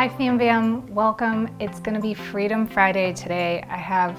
Hi, 0.00 0.08
Fam 0.08 0.38
Bam. 0.38 0.94
Welcome. 0.94 1.54
It's 1.60 1.78
going 1.78 1.94
to 1.94 2.00
be 2.00 2.14
Freedom 2.14 2.66
Friday 2.66 3.12
today. 3.12 3.62
I 3.68 3.76
have 3.76 4.18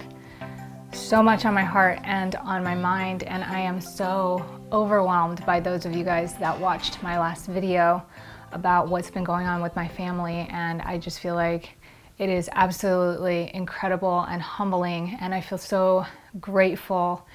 so 0.94 1.24
much 1.24 1.44
on 1.44 1.56
my 1.56 1.64
heart 1.64 1.98
and 2.04 2.36
on 2.36 2.64
my 2.64 2.76
mind, 2.76 3.24
and 3.24 3.44
I 3.44 3.62
am 3.62 3.82
so 3.82 4.46
overwhelmed 4.72 5.44
by 5.44 5.60
those 5.60 5.88
of 5.88 5.96
you 5.96 6.04
guys 6.04 6.36
that 6.36 6.60
watched 6.60 7.02
my 7.02 7.18
last 7.18 7.48
video 7.48 8.06
about 8.52 8.90
what's 8.90 9.10
been 9.10 9.24
going 9.24 9.48
on 9.48 9.60
with 9.60 9.76
my 9.76 9.88
family. 9.88 10.48
And 10.52 10.84
I 10.84 11.00
just 11.00 11.20
feel 11.20 11.34
like 11.34 11.72
it 12.20 12.30
is 12.30 12.48
absolutely 12.54 13.50
incredible 13.56 14.20
and 14.30 14.40
humbling, 14.40 15.18
and 15.20 15.34
I 15.34 15.42
feel 15.42 15.58
so 15.58 16.06
grateful 16.40 17.28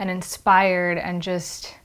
and 0.00 0.10
inspired 0.10 0.98
and 0.98 1.22
just 1.22 1.76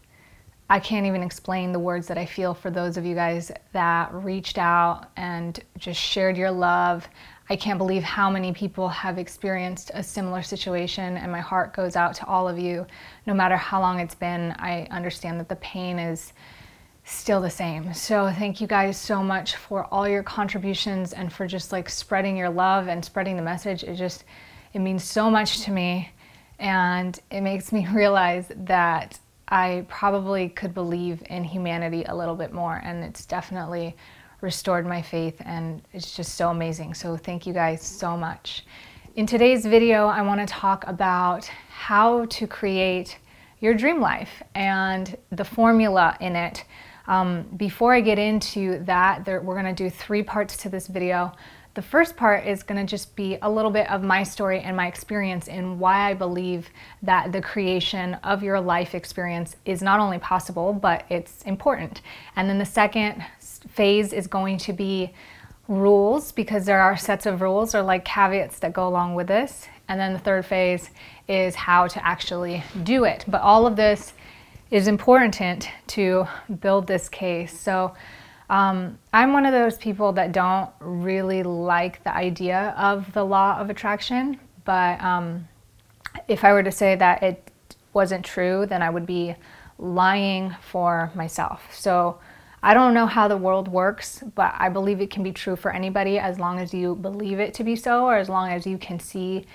I 0.71 0.79
can't 0.79 1.07
even 1.07 1.23
explain 1.23 1.71
the 1.71 1.79
words 1.79 2.07
that 2.07 2.17
I 2.19 2.27
feel 2.27 2.53
for 2.53 2.69
those 2.69 2.95
of 2.95 3.03
you 3.03 3.15
guys 3.15 3.51
that 3.73 4.13
reached 4.13 4.59
out 4.59 5.07
and 5.17 5.59
just 5.79 5.99
shared 5.99 6.37
your 6.37 6.51
love. 6.51 7.07
I 7.49 7.55
can't 7.55 7.79
believe 7.79 8.03
how 8.03 8.29
many 8.29 8.53
people 8.53 8.87
have 8.87 9.17
experienced 9.17 9.89
a 9.95 10.03
similar 10.03 10.43
situation, 10.43 11.17
and 11.17 11.31
my 11.31 11.39
heart 11.39 11.73
goes 11.73 11.95
out 11.95 12.13
to 12.15 12.25
all 12.27 12.47
of 12.47 12.59
you. 12.59 12.85
No 13.25 13.33
matter 13.33 13.57
how 13.57 13.81
long 13.81 13.99
it's 13.99 14.13
been, 14.13 14.53
I 14.59 14.85
understand 14.91 15.39
that 15.39 15.49
the 15.49 15.55
pain 15.55 15.97
is 15.97 16.33
still 17.03 17.41
the 17.41 17.49
same. 17.49 17.91
So, 17.95 18.31
thank 18.31 18.61
you 18.61 18.67
guys 18.67 18.95
so 18.95 19.23
much 19.23 19.55
for 19.55 19.85
all 19.85 20.07
your 20.07 20.21
contributions 20.21 21.13
and 21.13 21.33
for 21.33 21.47
just 21.47 21.71
like 21.71 21.89
spreading 21.89 22.37
your 22.37 22.51
love 22.51 22.87
and 22.87 23.03
spreading 23.03 23.35
the 23.35 23.41
message. 23.41 23.83
It 23.83 23.95
just, 23.95 24.23
it 24.73 24.79
means 24.79 25.03
so 25.03 25.31
much 25.31 25.61
to 25.61 25.71
me, 25.71 26.11
and 26.59 27.19
it 27.31 27.41
makes 27.41 27.71
me 27.71 27.87
realize 27.91 28.51
that 28.55 29.17
I 29.49 29.85
probably 29.87 30.49
could 30.49 30.73
believe 30.73 31.23
in 31.29 31.43
humanity 31.43 32.03
a 32.03 32.15
little 32.15 32.35
bit 32.35 32.53
more, 32.53 32.81
and 32.83 33.03
it's 33.03 33.25
definitely 33.25 33.95
restored 34.41 34.85
my 34.85 35.01
faith, 35.01 35.41
and 35.43 35.81
it's 35.91 36.15
just 36.15 36.35
so 36.35 36.49
amazing. 36.49 36.93
So, 36.93 37.17
thank 37.17 37.47
you 37.47 37.53
guys 37.53 37.81
so 37.81 38.15
much. 38.15 38.63
In 39.15 39.25
today's 39.25 39.65
video, 39.65 40.05
I 40.05 40.21
want 40.21 40.39
to 40.39 40.45
talk 40.45 40.85
about 40.87 41.45
how 41.69 42.25
to 42.25 42.47
create 42.47 43.17
your 43.59 43.73
dream 43.73 43.99
life 43.99 44.43
and 44.53 45.17
the 45.31 45.43
formula 45.43 46.15
in 46.21 46.35
it. 46.35 46.63
Um, 47.07 47.43
before 47.57 47.93
I 47.93 48.01
get 48.01 48.19
into 48.19 48.83
that, 48.85 49.25
there, 49.25 49.41
we're 49.41 49.59
going 49.59 49.75
to 49.75 49.83
do 49.83 49.89
three 49.89 50.21
parts 50.21 50.55
to 50.57 50.69
this 50.69 50.85
video. 50.85 51.33
The 51.79 51.83
first 51.83 52.17
part 52.17 52.45
is 52.45 52.61
going 52.61 52.85
to 52.85 52.85
just 52.85 53.15
be 53.15 53.37
a 53.41 53.49
little 53.49 53.71
bit 53.71 53.89
of 53.89 54.03
my 54.03 54.23
story 54.23 54.59
and 54.59 54.75
my 54.75 54.87
experience 54.87 55.47
and 55.47 55.79
why 55.79 56.09
I 56.09 56.13
believe 56.13 56.67
that 57.03 57.31
the 57.31 57.41
creation 57.41 58.15
of 58.15 58.43
your 58.43 58.59
life 58.59 58.93
experience 58.93 59.55
is 59.63 59.81
not 59.81 60.01
only 60.01 60.19
possible, 60.19 60.73
but 60.73 61.05
it's 61.07 61.41
important. 61.43 62.01
And 62.35 62.49
then 62.49 62.57
the 62.57 62.65
second 62.65 63.23
phase 63.39 64.11
is 64.11 64.27
going 64.27 64.57
to 64.57 64.73
be 64.73 65.13
rules 65.69 66.33
because 66.33 66.65
there 66.65 66.81
are 66.81 66.97
sets 66.97 67.25
of 67.25 67.39
rules 67.39 67.73
or 67.73 67.81
like 67.81 68.03
caveats 68.03 68.59
that 68.59 68.73
go 68.73 68.85
along 68.85 69.15
with 69.15 69.27
this. 69.27 69.65
And 69.87 69.97
then 69.97 70.11
the 70.11 70.19
third 70.19 70.45
phase 70.45 70.89
is 71.29 71.55
how 71.55 71.87
to 71.87 72.05
actually 72.05 72.61
do 72.83 73.05
it. 73.05 73.23
But 73.25 73.39
all 73.39 73.65
of 73.65 73.77
this 73.77 74.11
is 74.69 74.89
important 74.89 75.69
to 75.87 76.27
build 76.59 76.87
this 76.87 77.07
case. 77.07 77.57
So 77.57 77.95
um, 78.49 78.97
I'm 79.13 79.33
one 79.33 79.45
of 79.45 79.51
those 79.51 79.77
people 79.77 80.11
that 80.13 80.31
don't 80.31 80.69
really 80.79 81.43
like 81.43 82.03
the 82.03 82.15
idea 82.15 82.73
of 82.77 83.11
the 83.13 83.23
law 83.23 83.59
of 83.59 83.69
attraction, 83.69 84.39
but 84.65 85.01
um, 85.01 85.47
if 86.27 86.43
I 86.43 86.53
were 86.53 86.63
to 86.63 86.71
say 86.71 86.95
that 86.95 87.21
it 87.21 87.51
wasn't 87.93 88.25
true, 88.25 88.65
then 88.65 88.81
I 88.81 88.89
would 88.89 89.05
be 89.05 89.35
lying 89.77 90.55
for 90.61 91.11
myself. 91.15 91.73
So 91.73 92.19
I 92.61 92.73
don't 92.73 92.93
know 92.93 93.05
how 93.05 93.27
the 93.27 93.37
world 93.37 93.67
works, 93.67 94.23
but 94.35 94.53
I 94.57 94.69
believe 94.69 94.99
it 94.99 95.09
can 95.09 95.23
be 95.23 95.31
true 95.31 95.55
for 95.55 95.71
anybody 95.71 96.19
as 96.19 96.39
long 96.39 96.59
as 96.59 96.73
you 96.73 96.95
believe 96.95 97.39
it 97.39 97.53
to 97.55 97.63
be 97.63 97.75
so, 97.75 98.05
or 98.05 98.17
as 98.17 98.29
long 98.29 98.49
as 98.51 98.65
you 98.65 98.77
can 98.77 98.99
see 98.99 99.45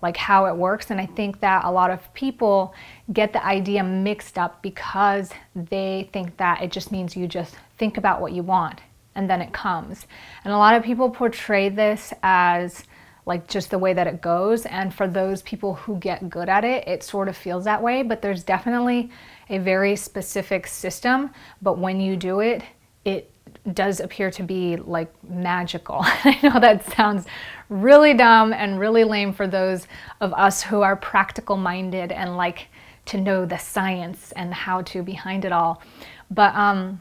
like 0.00 0.16
how 0.16 0.46
it 0.46 0.56
works. 0.56 0.90
And 0.90 1.00
I 1.00 1.06
think 1.06 1.40
that 1.40 1.64
a 1.64 1.70
lot 1.70 1.90
of 1.90 2.12
people 2.12 2.74
get 3.12 3.32
the 3.32 3.44
idea 3.44 3.82
mixed 3.82 4.36
up 4.36 4.62
because 4.62 5.30
they 5.54 6.08
think 6.12 6.36
that 6.36 6.62
it 6.62 6.70
just 6.70 6.92
means 6.92 7.16
you 7.16 7.26
just 7.26 7.56
think 7.82 7.98
about 7.98 8.20
what 8.20 8.30
you 8.30 8.44
want 8.44 8.80
and 9.16 9.28
then 9.28 9.42
it 9.42 9.52
comes. 9.52 10.06
And 10.44 10.54
a 10.54 10.56
lot 10.56 10.76
of 10.76 10.84
people 10.84 11.10
portray 11.10 11.68
this 11.68 12.12
as 12.22 12.84
like 13.26 13.48
just 13.48 13.72
the 13.72 13.78
way 13.78 13.92
that 13.92 14.06
it 14.06 14.20
goes. 14.20 14.66
And 14.66 14.94
for 14.94 15.08
those 15.08 15.42
people 15.42 15.74
who 15.74 15.96
get 15.96 16.30
good 16.30 16.48
at 16.48 16.64
it, 16.64 16.86
it 16.86 17.02
sort 17.02 17.26
of 17.28 17.36
feels 17.36 17.64
that 17.64 17.82
way. 17.82 18.04
But 18.04 18.22
there's 18.22 18.44
definitely 18.44 19.10
a 19.50 19.58
very 19.58 19.96
specific 19.96 20.68
system. 20.68 21.30
But 21.60 21.76
when 21.76 22.00
you 22.00 22.14
do 22.14 22.38
it, 22.38 22.62
it 23.04 23.32
does 23.72 23.98
appear 23.98 24.30
to 24.30 24.44
be 24.44 24.76
like 24.76 25.12
magical. 25.28 25.98
I 26.02 26.38
know 26.40 26.60
that 26.60 26.88
sounds 26.92 27.26
really 27.68 28.14
dumb 28.14 28.52
and 28.52 28.78
really 28.78 29.02
lame 29.02 29.32
for 29.32 29.48
those 29.48 29.88
of 30.20 30.32
us 30.34 30.62
who 30.62 30.82
are 30.82 30.94
practical 30.94 31.56
minded 31.56 32.12
and 32.12 32.36
like 32.36 32.68
to 33.06 33.20
know 33.20 33.44
the 33.44 33.58
science 33.58 34.30
and 34.36 34.54
how 34.54 34.82
to 34.82 35.02
behind 35.02 35.44
it 35.44 35.50
all. 35.50 35.82
But 36.30 36.54
um, 36.54 37.00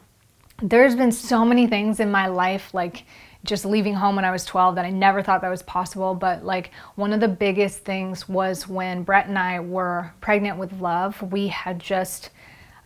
there's 0.62 0.96
been 0.96 1.12
so 1.12 1.44
many 1.44 1.68
things 1.68 2.00
in 2.00 2.12
my 2.12 2.28
life, 2.28 2.74
like 2.74 3.04
just 3.44 3.66
leaving 3.66 3.96
home 3.96 4.16
when 4.16 4.26
I 4.26 4.32
was 4.32 4.46
12, 4.46 4.76
that 4.76 4.86
I 4.86 4.92
never 4.92 5.24
thought 5.24 5.42
that 5.42 5.50
was 5.50 5.64
possible. 5.64 6.14
But 6.14 6.46
like 6.46 6.72
one 6.96 7.14
of 7.14 7.20
the 7.20 7.28
biggest 7.28 7.80
things 7.80 8.30
was 8.30 8.68
when 8.68 9.04
Brett 9.04 9.28
and 9.28 9.38
I 9.38 9.60
were 9.60 10.14
pregnant 10.22 10.58
with 10.58 10.74
Love, 10.74 11.22
we 11.32 11.48
had 11.48 11.80
just 11.80 12.30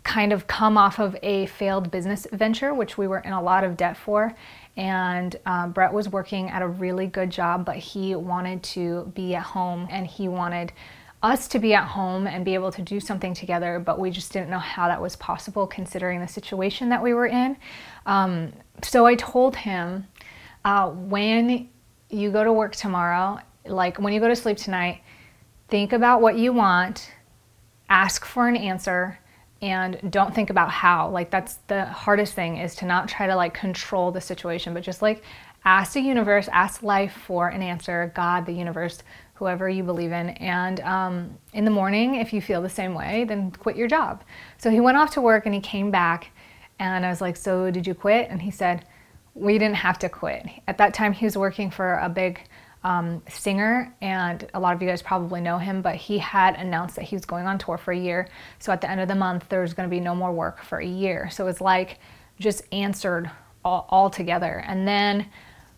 kind 0.03 0.31
of 0.31 0.47
come 0.47 0.77
off 0.77 0.99
of 0.99 1.17
a 1.23 1.47
failed 1.47 1.91
business 1.91 2.27
venture, 2.31 2.73
which 2.73 2.97
we 2.97 3.07
were 3.07 3.19
in 3.19 3.33
a 3.33 3.41
lot 3.41 3.63
of 3.63 3.75
debt 3.75 3.97
for. 3.97 4.33
And 4.77 5.35
uh, 5.45 5.67
Brett 5.67 5.91
was 5.91 6.09
working 6.09 6.49
at 6.49 6.61
a 6.61 6.67
really 6.67 7.07
good 7.07 7.31
job, 7.31 7.65
but 7.65 7.77
he 7.77 8.15
wanted 8.15 8.61
to 8.63 9.11
be 9.15 9.35
at 9.35 9.43
home 9.43 9.87
and 9.89 10.05
he 10.05 10.27
wanted 10.27 10.71
us 11.25 11.47
to 11.47 11.59
be 11.59 11.73
at 11.73 11.87
home 11.87 12.27
and 12.27 12.45
be 12.45 12.53
able 12.53 12.71
to 12.71 12.83
do 12.83 12.99
something 12.99 13.33
together, 13.33 13.79
but 13.79 13.99
we 13.99 14.11
just 14.11 14.31
didn't 14.31 14.49
know 14.49 14.59
how 14.59 14.87
that 14.87 15.01
was 15.01 15.15
possible 15.15 15.65
considering 15.65 16.19
the 16.19 16.27
situation 16.27 16.89
that 16.89 17.01
we 17.01 17.15
were 17.15 17.25
in. 17.25 17.57
Um, 18.05 18.53
so 18.83 19.07
I 19.07 19.15
told 19.15 19.55
him 19.55 20.07
uh, 20.63 20.91
when 20.91 21.67
you 22.11 22.29
go 22.29 22.43
to 22.43 22.53
work 22.53 22.75
tomorrow, 22.75 23.39
like 23.65 23.97
when 23.97 24.13
you 24.13 24.19
go 24.19 24.27
to 24.27 24.35
sleep 24.35 24.57
tonight, 24.57 25.01
think 25.67 25.93
about 25.93 26.21
what 26.21 26.37
you 26.37 26.53
want, 26.53 27.11
ask 27.89 28.23
for 28.23 28.47
an 28.47 28.55
answer, 28.55 29.17
and 29.63 29.99
don't 30.11 30.35
think 30.35 30.51
about 30.51 30.69
how. 30.69 31.09
Like 31.09 31.31
that's 31.31 31.55
the 31.67 31.85
hardest 31.85 32.33
thing 32.33 32.57
is 32.57 32.75
to 32.75 32.85
not 32.85 33.07
try 33.07 33.25
to 33.25 33.35
like 33.35 33.55
control 33.55 34.11
the 34.11 34.21
situation, 34.21 34.75
but 34.75 34.83
just 34.83 35.01
like 35.01 35.23
ask 35.63 35.93
the 35.93 36.01
universe, 36.01 36.47
ask 36.51 36.83
life 36.83 37.13
for 37.25 37.47
an 37.47 37.63
answer, 37.63 38.11
God, 38.15 38.45
the 38.45 38.53
universe, 38.53 39.01
whoever 39.35 39.69
you 39.69 39.83
believe 39.83 40.11
in. 40.11 40.29
And 40.29 40.79
um, 40.81 41.37
in 41.53 41.65
the 41.65 41.71
morning, 41.71 42.15
if 42.15 42.33
you 42.33 42.41
feel 42.41 42.61
the 42.61 42.69
same 42.69 42.93
way, 42.93 43.25
then 43.25 43.51
quit 43.51 43.75
your 43.75 43.87
job. 43.87 44.23
So 44.57 44.69
he 44.69 44.79
went 44.79 44.97
off 44.97 45.11
to 45.11 45.21
work 45.21 45.45
and 45.45 45.53
he 45.53 45.61
came 45.61 45.91
back. 45.91 46.31
And 46.79 47.05
I 47.05 47.09
was 47.09 47.21
like, 47.21 47.37
So 47.37 47.71
did 47.71 47.85
you 47.85 47.93
quit? 47.93 48.29
And 48.29 48.41
he 48.41 48.51
said, 48.51 48.85
We 49.33 49.57
didn't 49.57 49.77
have 49.77 49.99
to 49.99 50.09
quit. 50.09 50.45
At 50.67 50.77
that 50.79 50.93
time, 50.93 51.13
he 51.13 51.25
was 51.25 51.37
working 51.37 51.69
for 51.69 51.95
a 51.95 52.09
big 52.09 52.41
um, 52.85 53.23
singer, 53.27 53.91
and 53.99 54.47
a 54.53 54.59
lot 54.59 54.75
of 54.75 54.81
you 54.81 54.87
guys 54.87 55.01
probably 55.01 55.41
know 55.41 55.57
him, 55.57 55.81
but 55.81 55.95
he 55.95 56.19
had 56.19 56.53
announced 56.55 56.95
that 56.97 57.05
he 57.05 57.15
was 57.15 57.25
going 57.25 57.47
on 57.47 57.57
tour 57.57 57.79
for 57.79 57.91
a 57.91 57.97
year. 57.97 58.29
So 58.59 58.71
at 58.71 58.79
the 58.79 58.89
end 58.89 59.01
of 59.01 59.07
the 59.07 59.15
month, 59.15 59.49
there 59.49 59.61
was 59.61 59.73
going 59.73 59.89
to 59.89 59.91
be 59.93 59.99
no 59.99 60.13
more 60.13 60.31
work 60.31 60.61
for 60.61 60.77
a 60.77 60.85
year. 60.85 61.27
So 61.31 61.45
it 61.45 61.47
was 61.47 61.61
like 61.61 61.97
just 62.39 62.61
answered 62.71 63.31
all, 63.63 63.87
all 63.89 64.11
together. 64.11 64.63
And 64.67 64.87
then 64.87 65.25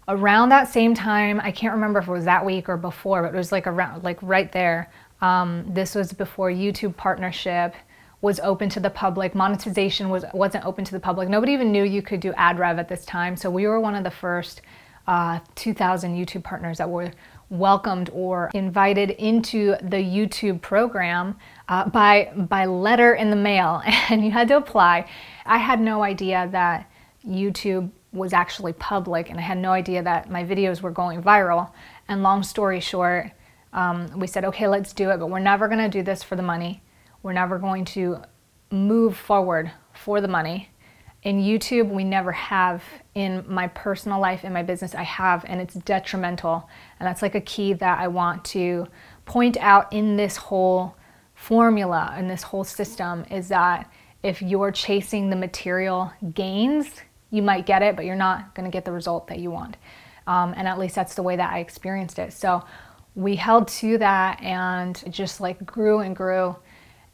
around 0.07 0.49
that 0.49 0.67
same 0.67 0.93
time, 0.93 1.39
I 1.41 1.51
can't 1.51 1.73
remember 1.73 1.99
if 1.99 2.07
it 2.07 2.11
was 2.11 2.25
that 2.25 2.45
week 2.45 2.69
or 2.69 2.77
before, 2.77 3.23
but 3.23 3.33
it 3.33 3.37
was 3.37 3.51
like 3.51 3.67
around, 3.67 4.03
like 4.03 4.17
right 4.21 4.51
there. 4.51 4.91
Um, 5.21 5.65
this 5.67 5.95
was 5.95 6.13
before 6.13 6.49
YouTube 6.49 6.95
partnership 6.95 7.75
was 8.21 8.39
open 8.39 8.69
to 8.69 8.79
the 8.79 8.89
public. 8.89 9.35
Monetization 9.35 10.09
was 10.09 10.25
wasn't 10.33 10.65
open 10.65 10.83
to 10.85 10.91
the 10.91 10.99
public. 10.99 11.29
Nobody 11.29 11.53
even 11.53 11.71
knew 11.71 11.83
you 11.83 12.01
could 12.01 12.19
do 12.19 12.33
ad 12.33 12.57
rev 12.57 12.79
at 12.79 12.87
this 12.87 13.05
time. 13.05 13.35
So 13.35 13.49
we 13.49 13.67
were 13.67 13.79
one 13.79 13.95
of 13.95 14.03
the 14.03 14.11
first 14.11 14.61
uh, 15.07 15.39
2,000 15.55 16.15
YouTube 16.15 16.43
partners 16.43 16.79
that 16.79 16.89
were 16.89 17.11
welcomed 17.49 18.09
or 18.11 18.51
invited 18.53 19.11
into 19.11 19.75
the 19.81 19.97
YouTube 19.97 20.61
program 20.61 21.37
uh, 21.69 21.87
by 21.89 22.31
by 22.35 22.65
letter 22.65 23.13
in 23.13 23.29
the 23.29 23.35
mail, 23.35 23.81
and 24.09 24.23
you 24.23 24.31
had 24.31 24.47
to 24.49 24.57
apply. 24.57 25.09
I 25.45 25.57
had 25.57 25.79
no 25.79 26.03
idea 26.03 26.49
that 26.51 26.89
YouTube 27.25 27.91
was 28.17 28.33
actually 28.33 28.73
public, 28.73 29.29
and 29.29 29.39
I 29.39 29.43
had 29.43 29.57
no 29.57 29.71
idea 29.71 30.03
that 30.03 30.29
my 30.29 30.43
videos 30.43 30.81
were 30.81 30.91
going 30.91 31.21
viral. 31.21 31.71
And 32.07 32.23
long 32.23 32.43
story 32.43 32.79
short, 32.79 33.31
um, 33.73 34.19
we 34.19 34.27
said, 34.27 34.45
okay, 34.45 34.67
let's 34.67 34.93
do 34.93 35.09
it, 35.11 35.17
but 35.17 35.27
we're 35.27 35.39
never 35.39 35.67
going 35.67 35.79
to 35.79 35.89
do 35.89 36.03
this 36.03 36.23
for 36.23 36.35
the 36.35 36.43
money. 36.43 36.81
We're 37.23 37.33
never 37.33 37.59
going 37.59 37.85
to 37.85 38.21
move 38.71 39.17
forward 39.17 39.71
for 39.93 40.21
the 40.21 40.27
money. 40.27 40.69
In 41.23 41.41
YouTube, 41.41 41.89
we 41.89 42.03
never 42.03 42.31
have. 42.31 42.83
In 43.15 43.43
my 43.47 43.67
personal 43.67 44.19
life, 44.19 44.45
in 44.45 44.53
my 44.53 44.63
business, 44.63 44.93
I 44.95 45.03
have, 45.03 45.43
and 45.47 45.59
it's 45.59 45.73
detrimental. 45.73 46.69
And 46.99 47.07
that's 47.07 47.21
like 47.21 47.35
a 47.35 47.41
key 47.41 47.73
that 47.73 47.99
I 47.99 48.07
want 48.07 48.45
to 48.45 48.87
point 49.25 49.57
out 49.57 49.91
in 49.91 50.15
this 50.15 50.37
whole 50.37 50.95
formula, 51.33 52.15
in 52.17 52.27
this 52.27 52.43
whole 52.43 52.63
system, 52.63 53.25
is 53.29 53.49
that 53.49 53.91
if 54.23 54.41
you're 54.41 54.71
chasing 54.71 55.29
the 55.29 55.35
material 55.35 56.11
gains, 56.33 57.01
you 57.31 57.41
might 57.41 57.65
get 57.65 57.81
it, 57.81 57.95
but 57.95 58.05
you're 58.05 58.15
not 58.15 58.55
going 58.55 58.69
to 58.69 58.71
get 58.73 58.85
the 58.85 58.91
result 58.91 59.27
that 59.27 59.39
you 59.39 59.51
want. 59.51 59.77
Um, 60.25 60.53
and 60.57 60.67
at 60.67 60.77
least 60.77 60.95
that's 60.95 61.15
the 61.15 61.23
way 61.23 61.35
that 61.35 61.53
I 61.53 61.59
experienced 61.59 62.19
it. 62.19 62.33
So 62.33 62.63
we 63.15 63.35
held 63.35 63.67
to 63.67 63.97
that 63.97 64.41
and 64.41 65.01
just 65.11 65.41
like 65.41 65.65
grew 65.65 65.99
and 65.99 66.15
grew. 66.15 66.55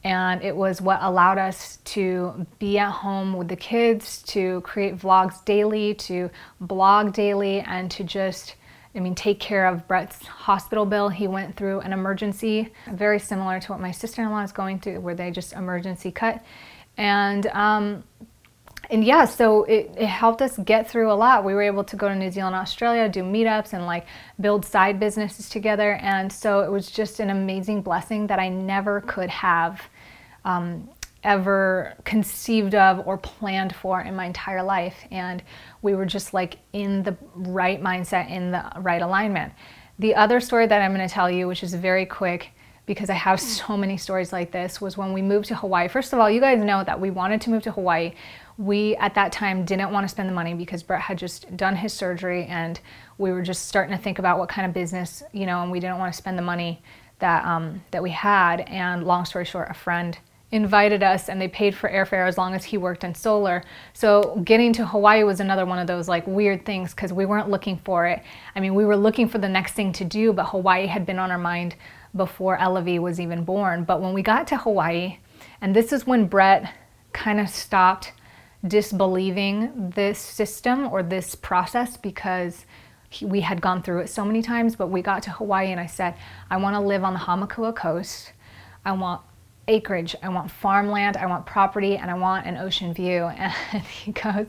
And 0.03 0.43
it 0.43 0.55
was 0.55 0.81
what 0.81 0.99
allowed 1.01 1.37
us 1.37 1.77
to 1.85 2.45
be 2.59 2.77
at 2.77 2.91
home 2.91 3.33
with 3.33 3.47
the 3.47 3.55
kids, 3.55 4.21
to 4.23 4.59
create 4.61 4.97
vlogs 4.97 5.43
daily, 5.45 5.93
to 5.95 6.29
blog 6.59 7.13
daily, 7.13 7.61
and 7.61 7.89
to 7.91 8.03
just 8.03 8.55
I 8.95 8.99
mean, 8.99 9.15
take 9.15 9.39
care 9.39 9.65
of 9.65 9.87
Brett's 9.87 10.23
hospital 10.25 10.85
bill. 10.85 11.09
He 11.09 11.27
went 11.27 11.55
through 11.55 11.79
an 11.79 11.93
emergency, 11.93 12.71
very 12.91 13.17
similar 13.17 13.59
to 13.59 13.71
what 13.71 13.81
my 13.81 13.91
sister-in-law 13.91 14.43
is 14.43 14.51
going 14.51 14.79
through, 14.79 14.99
where 14.99 15.15
they 15.15 15.31
just 15.31 15.53
emergency 15.53 16.11
cut. 16.11 16.43
And 16.95 17.47
um, 17.47 18.03
and 18.89 19.03
yeah, 19.03 19.25
so 19.25 19.63
it, 19.63 19.91
it 19.97 20.07
helped 20.07 20.41
us 20.41 20.57
get 20.57 20.89
through 20.89 21.11
a 21.11 21.13
lot. 21.13 21.45
We 21.45 21.53
were 21.53 21.61
able 21.61 21.83
to 21.85 21.95
go 21.95 22.09
to 22.09 22.15
New 22.15 22.29
Zealand, 22.29 22.55
Australia, 22.55 23.07
do 23.07 23.23
meetups 23.23 23.73
and 23.73 23.85
like 23.85 24.05
build 24.41 24.65
side 24.65 24.99
businesses 24.99 25.49
together. 25.49 25.93
And 25.95 26.31
so 26.31 26.59
it 26.59 26.71
was 26.71 26.91
just 26.91 27.19
an 27.19 27.29
amazing 27.29 27.81
blessing 27.81 28.27
that 28.27 28.39
I 28.39 28.49
never 28.49 29.01
could 29.01 29.29
have 29.29 29.81
um, 30.43 30.89
ever 31.23 31.95
conceived 32.03 32.75
of 32.75 33.07
or 33.07 33.17
planned 33.17 33.73
for 33.75 34.01
in 34.01 34.15
my 34.15 34.25
entire 34.25 34.61
life. 34.61 35.05
And 35.11 35.41
we 35.81 35.95
were 35.95 36.05
just 36.05 36.33
like 36.33 36.57
in 36.73 37.03
the 37.03 37.15
right 37.35 37.81
mindset, 37.81 38.29
in 38.29 38.51
the 38.51 38.69
right 38.77 39.01
alignment. 39.01 39.53
The 39.99 40.15
other 40.15 40.39
story 40.39 40.67
that 40.67 40.81
I'm 40.81 40.93
going 40.93 41.07
to 41.07 41.13
tell 41.13 41.29
you, 41.29 41.47
which 41.47 41.63
is 41.63 41.73
very 41.73 42.05
quick 42.05 42.51
because 42.85 43.09
I 43.09 43.13
have 43.13 43.39
so 43.39 43.77
many 43.77 43.97
stories 43.97 44.33
like 44.33 44.51
this, 44.51 44.81
was 44.81 44.97
when 44.97 45.13
we 45.13 45.21
moved 45.21 45.47
to 45.47 45.55
Hawaii. 45.55 45.87
First 45.87 46.13
of 46.13 46.19
all, 46.19 46.29
you 46.29 46.41
guys 46.41 46.61
know 46.61 46.83
that 46.83 46.99
we 46.99 47.11
wanted 47.11 47.41
to 47.41 47.49
move 47.49 47.63
to 47.63 47.71
Hawaii. 47.71 48.13
We 48.57 48.95
at 48.97 49.15
that 49.15 49.31
time 49.31 49.65
didn't 49.65 49.91
want 49.91 50.03
to 50.03 50.07
spend 50.07 50.29
the 50.29 50.33
money 50.33 50.53
because 50.53 50.83
Brett 50.83 51.01
had 51.01 51.17
just 51.17 51.55
done 51.57 51.75
his 51.75 51.93
surgery 51.93 52.45
and 52.45 52.79
we 53.17 53.31
were 53.31 53.41
just 53.41 53.67
starting 53.67 53.95
to 53.95 54.01
think 54.01 54.19
about 54.19 54.37
what 54.37 54.49
kind 54.49 54.67
of 54.67 54.73
business, 54.73 55.23
you 55.31 55.45
know, 55.45 55.61
and 55.61 55.71
we 55.71 55.79
didn't 55.79 55.97
want 55.97 56.13
to 56.13 56.17
spend 56.17 56.37
the 56.37 56.43
money 56.43 56.81
that 57.19 57.45
um, 57.45 57.81
that 57.91 58.03
we 58.03 58.11
had. 58.11 58.61
And 58.61 59.05
long 59.05 59.25
story 59.25 59.45
short, 59.45 59.69
a 59.69 59.73
friend 59.73 60.17
invited 60.53 61.01
us 61.01 61.29
and 61.29 61.41
they 61.41 61.47
paid 61.47 61.73
for 61.73 61.89
airfare 61.89 62.27
as 62.27 62.37
long 62.37 62.53
as 62.53 62.63
he 62.63 62.77
worked 62.77 63.03
in 63.03 63.15
solar. 63.15 63.63
So 63.93 64.39
getting 64.45 64.71
to 64.73 64.85
Hawaii 64.85 65.23
was 65.23 65.39
another 65.39 65.65
one 65.65 65.79
of 65.79 65.87
those 65.87 66.07
like 66.07 66.27
weird 66.27 66.63
things 66.63 66.93
because 66.93 67.11
we 67.11 67.25
weren't 67.25 67.49
looking 67.49 67.79
for 67.79 68.05
it. 68.05 68.21
I 68.55 68.59
mean, 68.59 68.75
we 68.75 68.85
were 68.85 68.95
looking 68.95 69.27
for 69.27 69.39
the 69.39 69.49
next 69.49 69.73
thing 69.73 69.91
to 69.93 70.05
do, 70.05 70.31
but 70.31 70.45
Hawaii 70.45 70.85
had 70.85 71.07
been 71.07 71.17
on 71.17 71.31
our 71.31 71.39
mind 71.39 71.75
before 72.15 72.59
Elavie 72.59 72.99
was 72.99 73.19
even 73.19 73.43
born. 73.43 73.83
But 73.83 73.99
when 73.99 74.13
we 74.13 74.21
got 74.21 74.45
to 74.49 74.57
Hawaii, 74.57 75.17
and 75.59 75.75
this 75.75 75.91
is 75.91 76.05
when 76.05 76.27
Brett 76.27 76.71
kind 77.13 77.39
of 77.39 77.49
stopped 77.49 78.11
disbelieving 78.65 79.91
this 79.95 80.19
system 80.19 80.87
or 80.87 81.03
this 81.03 81.35
process 81.35 81.97
because 81.97 82.65
he, 83.09 83.25
we 83.25 83.41
had 83.41 83.61
gone 83.61 83.81
through 83.81 83.99
it 83.99 84.09
so 84.09 84.23
many 84.25 84.41
times. 84.41 84.75
But 84.75 84.87
we 84.87 85.01
got 85.01 85.23
to 85.23 85.31
Hawaii 85.31 85.71
and 85.71 85.79
I 85.79 85.85
said, 85.85 86.15
I 86.49 86.57
want 86.57 86.75
to 86.75 86.79
live 86.79 87.03
on 87.03 87.13
the 87.13 87.19
Hamakua 87.19 87.75
coast. 87.75 88.31
I 88.85 88.91
want 88.93 89.21
acreage, 89.67 90.15
I 90.21 90.29
want 90.29 90.51
farmland, 90.51 91.17
I 91.17 91.25
want 91.25 91.45
property, 91.45 91.95
and 91.95 92.11
I 92.11 92.15
want 92.15 92.45
an 92.45 92.57
ocean 92.57 92.93
view. 92.93 93.29
And 93.73 93.83
he 93.83 94.11
goes, 94.11 94.47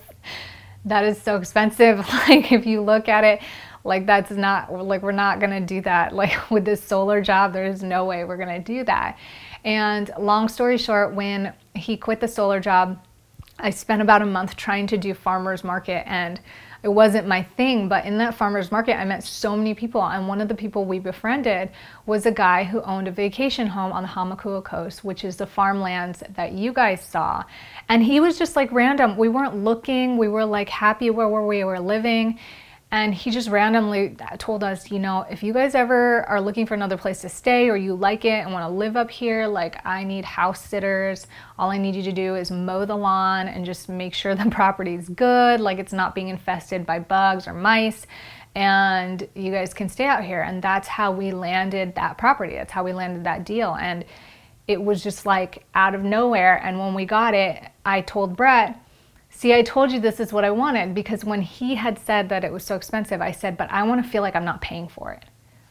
That 0.85 1.05
is 1.05 1.21
so 1.21 1.37
expensive. 1.37 1.99
Like, 2.29 2.53
if 2.53 2.67
you 2.67 2.81
look 2.81 3.09
at 3.09 3.25
it, 3.25 3.41
like, 3.85 4.07
that's 4.07 4.31
not, 4.31 4.73
like, 4.73 5.03
we're 5.03 5.13
not 5.13 5.41
gonna 5.41 5.61
do 5.61 5.81
that. 5.83 6.15
Like, 6.25 6.51
with 6.51 6.65
this 6.65 6.83
solar 6.83 7.21
job, 7.21 7.53
there's 7.53 7.83
no 7.83 8.05
way 8.05 8.25
we're 8.25 8.37
gonna 8.37 8.59
do 8.59 8.85
that. 8.85 9.19
And 9.65 10.11
long 10.19 10.49
story 10.49 10.79
short, 10.79 11.15
when 11.15 11.53
he 11.75 11.97
quit 11.97 12.21
the 12.21 12.29
solar 12.29 12.61
job, 12.61 12.99
I 13.59 13.71
spent 13.71 14.03
about 14.03 14.23
a 14.23 14.27
month 14.27 14.57
trying 14.57 14.87
to 14.89 14.99
do 14.99 15.15
farmers 15.15 15.65
market 15.65 16.05
and 16.07 16.41
it 16.85 16.93
wasn't 16.93 17.27
my 17.27 17.43
thing, 17.43 17.89
but 17.89 18.05
in 18.05 18.19
that 18.19 18.35
farmer's 18.35 18.71
market, 18.71 18.99
I 18.99 19.07
met 19.07 19.25
so 19.25 19.57
many 19.57 19.73
people. 19.73 20.05
And 20.05 20.29
one 20.29 20.43
of 20.43 20.49
the 20.49 20.55
people 20.55 20.85
we 20.85 20.99
befriended 20.99 21.71
was 22.05 22.27
a 22.27 22.31
guy 22.31 22.63
who 22.65 22.83
owned 22.83 23.09
a 23.09 23.11
vacation 23.11 23.67
home 23.67 23.91
on 23.91 24.03
the 24.03 24.09
Hamakua 24.11 24.63
coast, 24.63 25.03
which 25.03 25.25
is 25.25 25.37
the 25.37 25.47
farmlands 25.47 26.23
that 26.35 26.53
you 26.53 26.75
guys 26.75 27.03
saw. 27.03 27.43
And 27.89 28.03
he 28.03 28.21
was 28.21 28.39
just 28.39 28.55
like 28.55 28.71
random. 28.71 29.17
We 29.17 29.31
weren't 29.31 29.57
looking, 29.57 30.19
we 30.19 30.29
were 30.29 30.45
like 30.45 30.69
happy 30.69 31.09
where 31.09 31.29
we 31.29 31.65
were 31.65 31.81
living. 31.81 32.39
And 32.95 33.13
he 33.13 33.33
just 33.33 33.49
randomly 33.49 34.17
told 34.39 34.63
us, 34.63 34.89
you 34.93 35.01
know, 35.01 35.27
if 35.29 35.43
you 35.43 35.53
guys 35.53 35.75
ever 35.75 36.23
are 36.29 36.41
looking 36.41 36.65
for 36.65 36.75
another 36.75 36.97
place 36.97 37.23
to 37.23 37.29
stay 37.29 37.69
or 37.69 37.77
you 37.77 37.97
like 37.97 38.25
it 38.25 38.45
and 38.45 38.53
want 38.53 38.63
to 38.63 38.69
live 38.69 38.97
up 38.97 39.11
here, 39.11 39.49
like 39.49 39.85
I 39.85 40.05
need 40.05 40.25
house 40.25 40.65
sitters. 40.65 41.27
All 41.59 41.73
I 41.73 41.77
need 41.77 41.97
you 41.97 42.05
to 42.05 42.13
do 42.13 42.37
is 42.37 42.53
mow 42.53 42.85
the 42.85 42.95
lawn 42.95 43.49
and 43.49 43.67
just 43.67 43.89
make 43.89 44.15
sure 44.15 44.35
the 44.37 44.49
property's 44.49 45.09
good, 45.09 45.59
like 45.59 45.81
it's 45.81 45.93
not 45.93 46.15
being 46.15 46.29
infested 46.29 46.87
by 46.87 47.01
bugs 47.01 47.49
or 47.49 47.53
mice. 47.53 48.07
And 48.55 49.29
you 49.35 49.51
guys 49.51 49.75
can 49.75 49.89
stay 49.89 50.07
out 50.07 50.23
here. 50.23 50.43
And 50.43 50.63
that's 50.63 50.87
how 50.87 51.11
we 51.11 51.33
landed 51.33 51.97
that 51.97 52.17
property. 52.17 52.55
That's 52.55 52.71
how 52.71 52.85
we 52.85 52.93
landed 52.93 53.25
that 53.25 53.45
deal. 53.45 53.75
And 53.75 54.05
it 54.69 54.81
was 54.81 55.03
just 55.03 55.27
like 55.27 55.65
out 55.75 55.97
of 55.97 56.05
nowhere. 56.05 56.61
And 56.63 56.79
when 56.79 56.95
we 56.95 57.07
got 57.07 57.35
it, 57.35 57.61
I 57.85 58.03
told 58.03 58.37
Brett, 58.37 58.81
See, 59.37 59.53
I 59.53 59.63
told 59.63 59.91
you 59.91 59.99
this 59.99 60.21
is 60.21 60.33
what 60.33 60.45
I 60.45 60.53
wanted 60.53 60.95
because 60.95 61.25
when 61.25 61.43
he 61.43 61.75
had 61.75 61.99
said 61.99 62.29
that 62.29 62.45
it 62.45 62.53
was 62.53 62.65
so 62.65 62.77
expensive, 62.77 63.21
I 63.21 63.33
said, 63.33 63.57
but 63.57 63.71
I 63.71 63.83
want 63.83 64.03
to 64.03 64.09
feel 64.09 64.23
like 64.23 64.37
I'm 64.37 64.45
not 64.45 64.61
paying 64.61 64.87
for 64.87 65.13
it. 65.13 65.25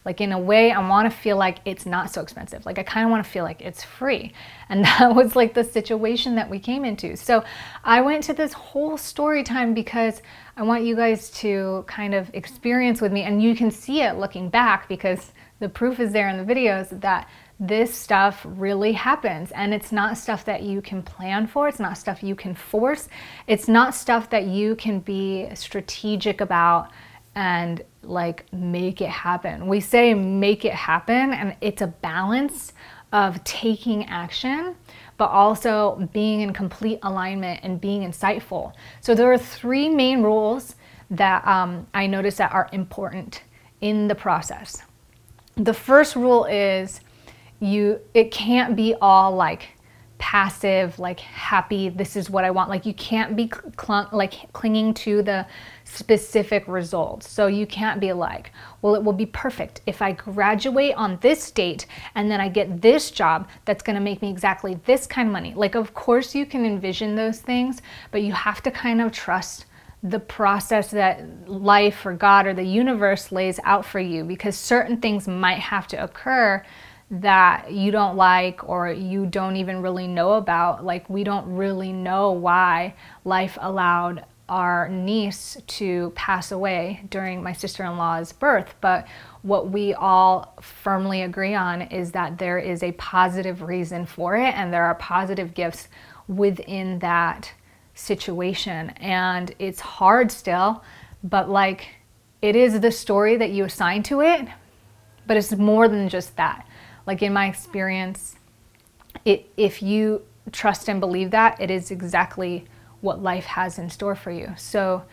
Like, 0.03 0.19
in 0.19 0.33
a 0.33 0.37
way, 0.37 0.69
I 0.69 0.85
want 0.85 1.09
to 1.09 1.17
feel 1.17 1.37
like 1.37 1.59
it's 1.63 1.85
not 1.85 2.11
so 2.11 2.21
expensive. 2.21 2.65
Like, 2.65 2.77
I 2.77 2.83
kind 2.83 3.05
of 3.05 3.09
want 3.09 3.23
to 3.23 3.31
feel 3.31 3.45
like 3.45 3.61
it's 3.61 3.81
free. 3.81 4.33
And 4.69 4.85
that 4.85 5.15
was 5.15 5.35
like 5.35 5.53
the 5.53 5.63
situation 5.63 6.35
that 6.35 6.49
we 6.49 6.59
came 6.59 6.83
into. 6.83 7.15
So, 7.15 7.43
I 7.83 8.01
went 8.01 8.23
to 8.25 8.33
this 8.33 8.51
whole 8.53 8.97
story 8.97 9.43
time 9.43 9.73
because 9.73 10.21
I 10.57 10.63
want 10.63 10.83
you 10.83 10.95
guys 10.95 11.29
to 11.41 11.85
kind 11.87 12.13
of 12.13 12.29
experience 12.33 12.99
with 12.99 13.13
me. 13.13 13.21
And 13.21 13.41
you 13.41 13.55
can 13.55 13.71
see 13.71 14.01
it 14.01 14.17
looking 14.17 14.49
back 14.49 14.89
because 14.89 15.31
the 15.59 15.69
proof 15.69 15.99
is 15.99 16.11
there 16.11 16.27
in 16.27 16.43
the 16.43 16.53
videos 16.53 16.99
that 16.99 17.29
this 17.67 17.93
stuff 17.95 18.45
really 18.45 18.91
happens. 18.91 19.51
And 19.51 19.73
it's 19.73 19.91
not 19.91 20.17
stuff 20.17 20.43
that 20.45 20.63
you 20.63 20.81
can 20.81 21.01
plan 21.01 21.47
for. 21.47 21.67
It's 21.67 21.79
not 21.79 21.97
stuff 21.97 22.21
you 22.21 22.35
can 22.35 22.55
force. 22.55 23.07
It's 23.47 23.67
not 23.67 23.95
stuff 23.95 24.29
that 24.31 24.47
you 24.47 24.75
can 24.75 24.99
be 24.99 25.47
strategic 25.55 26.41
about 26.41 26.89
and 27.35 27.81
like 28.03 28.51
make 28.51 29.01
it 29.01 29.09
happen. 29.09 29.67
We 29.67 29.79
say 29.79 30.13
make 30.13 30.65
it 30.65 30.73
happen 30.73 31.33
and 31.33 31.55
it's 31.61 31.81
a 31.81 31.87
balance 31.87 32.73
of 33.13 33.41
taking 33.43 34.05
action 34.05 34.75
but 35.17 35.29
also 35.29 36.09
being 36.11 36.41
in 36.41 36.51
complete 36.51 36.99
alignment 37.03 37.59
and 37.63 37.79
being 37.79 38.01
insightful. 38.01 38.73
So 38.99 39.15
there 39.15 39.31
are 39.31 39.37
three 39.37 39.87
main 39.87 40.21
rules 40.21 40.75
that 41.11 41.45
um, 41.47 41.85
i 41.93 42.07
notice 42.07 42.35
that 42.37 42.51
are 42.51 42.67
important 42.73 43.43
in 43.81 44.07
the 44.07 44.15
process. 44.15 44.81
The 45.55 45.73
first 45.73 46.15
rule 46.15 46.45
is 46.45 47.01
you 47.63 47.99
it 48.13 48.31
can't 48.31 48.75
be 48.75 48.93
all 49.01 49.33
like 49.33 49.69
passive 50.17 50.97
like 50.99 51.19
happy 51.19 51.89
this 51.89 52.15
is 52.15 52.29
what 52.29 52.45
i 52.45 52.51
want. 52.51 52.69
Like 52.69 52.85
you 52.85 52.93
can't 52.93 53.35
be 53.35 53.51
like 54.13 54.51
clinging 54.53 54.93
to 54.95 55.21
the 55.21 55.45
specific 55.83 56.65
results. 56.67 57.29
So 57.29 57.47
you 57.47 57.67
can't 57.67 57.99
be 57.99 58.13
like 58.13 58.51
well 58.81 58.95
it 58.95 59.03
will 59.03 59.13
be 59.13 59.25
perfect 59.25 59.81
if 59.85 60.01
i 60.01 60.13
graduate 60.13 60.95
on 60.95 61.17
this 61.21 61.51
date 61.51 61.87
and 62.15 62.31
then 62.31 62.39
i 62.39 62.47
get 62.47 62.81
this 62.81 63.11
job 63.11 63.49
that's 63.65 63.83
going 63.83 63.95
to 63.95 64.01
make 64.01 64.21
me 64.21 64.29
exactly 64.29 64.79
this 64.85 65.07
kind 65.07 65.27
of 65.27 65.33
money. 65.33 65.53
Like 65.55 65.75
of 65.75 65.93
course 65.93 66.33
you 66.33 66.45
can 66.45 66.65
envision 66.65 67.15
those 67.15 67.41
things 67.41 67.81
but 68.11 68.21
you 68.21 68.31
have 68.31 68.63
to 68.63 68.71
kind 68.71 69.01
of 69.01 69.11
trust 69.11 69.65
the 70.03 70.19
process 70.19 70.91
that 70.91 71.49
life 71.49 72.05
or 72.05 72.13
god 72.13 72.45
or 72.45 72.53
the 72.53 72.63
universe 72.63 73.31
lays 73.31 73.59
out 73.63 73.85
for 73.85 73.99
you 73.99 74.23
because 74.23 74.57
certain 74.57 74.97
things 74.97 75.27
might 75.27 75.59
have 75.59 75.87
to 75.87 76.01
occur 76.01 76.63
that 77.11 77.71
you 77.71 77.91
don't 77.91 78.15
like 78.15 78.67
or 78.67 78.91
you 78.91 79.25
don't 79.25 79.55
even 79.55 79.81
really 79.81 80.07
know 80.07 80.33
about. 80.33 80.83
Like, 80.83 81.09
we 81.09 81.23
don't 81.23 81.55
really 81.55 81.93
know 81.93 82.31
why 82.31 82.95
life 83.23 83.57
allowed 83.61 84.25
our 84.49 84.89
niece 84.89 85.57
to 85.65 86.11
pass 86.15 86.51
away 86.51 87.05
during 87.09 87.41
my 87.41 87.53
sister 87.53 87.83
in 87.83 87.97
law's 87.97 88.33
birth. 88.33 88.75
But 88.81 89.07
what 89.41 89.69
we 89.69 89.93
all 89.93 90.55
firmly 90.61 91.21
agree 91.21 91.53
on 91.53 91.83
is 91.83 92.11
that 92.11 92.37
there 92.37 92.59
is 92.59 92.83
a 92.83 92.91
positive 92.93 93.61
reason 93.61 94.05
for 94.05 94.35
it 94.35 94.53
and 94.55 94.73
there 94.73 94.83
are 94.83 94.95
positive 94.95 95.53
gifts 95.53 95.87
within 96.27 96.99
that 96.99 97.51
situation. 97.93 98.89
And 98.91 99.53
it's 99.59 99.79
hard 99.79 100.31
still, 100.31 100.83
but 101.23 101.49
like, 101.49 101.87
it 102.41 102.55
is 102.57 102.79
the 102.81 102.91
story 102.91 103.37
that 103.37 103.51
you 103.51 103.63
assign 103.63 104.03
to 104.03 104.21
it, 104.21 104.45
but 105.25 105.37
it's 105.37 105.55
more 105.55 105.87
than 105.87 106.09
just 106.09 106.35
that. 106.35 106.67
Like 107.05 107.21
in 107.21 107.33
my 107.33 107.47
experience, 107.47 108.37
it, 109.25 109.49
if 109.57 109.81
you 109.81 110.23
trust 110.51 110.87
and 110.89 110.99
believe 110.99 111.31
that, 111.31 111.59
it 111.59 111.71
is 111.71 111.91
exactly 111.91 112.65
what 113.01 113.21
life 113.21 113.45
has 113.45 113.79
in 113.79 113.89
store 113.89 114.15
for 114.15 114.31
you. 114.31 114.53
So 114.57 115.03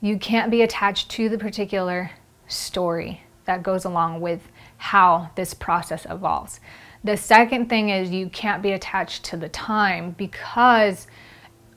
you 0.00 0.18
can't 0.18 0.50
be 0.50 0.62
attached 0.62 1.10
to 1.10 1.28
the 1.28 1.38
particular 1.38 2.10
story 2.48 3.22
that 3.44 3.62
goes 3.62 3.84
along 3.84 4.20
with 4.20 4.48
how 4.78 5.30
this 5.36 5.54
process 5.54 6.06
evolves. 6.08 6.60
The 7.04 7.16
second 7.16 7.68
thing 7.68 7.90
is 7.90 8.10
you 8.10 8.28
can't 8.28 8.62
be 8.62 8.72
attached 8.72 9.24
to 9.26 9.36
the 9.36 9.48
time 9.48 10.12
because 10.12 11.06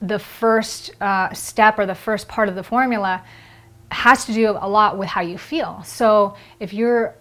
the 0.01 0.19
first 0.19 0.91
uh, 1.01 1.33
step 1.33 1.77
or 1.77 1.85
the 1.85 1.95
first 1.95 2.27
part 2.27 2.49
of 2.49 2.55
the 2.55 2.63
formula 2.63 3.23
has 3.91 4.25
to 4.25 4.33
do 4.33 4.51
a 4.59 4.67
lot 4.67 4.97
with 4.97 5.09
how 5.09 5.21
you 5.21 5.37
feel. 5.37 5.81
So 5.83 6.35
if 6.59 6.73
you're 6.73 7.15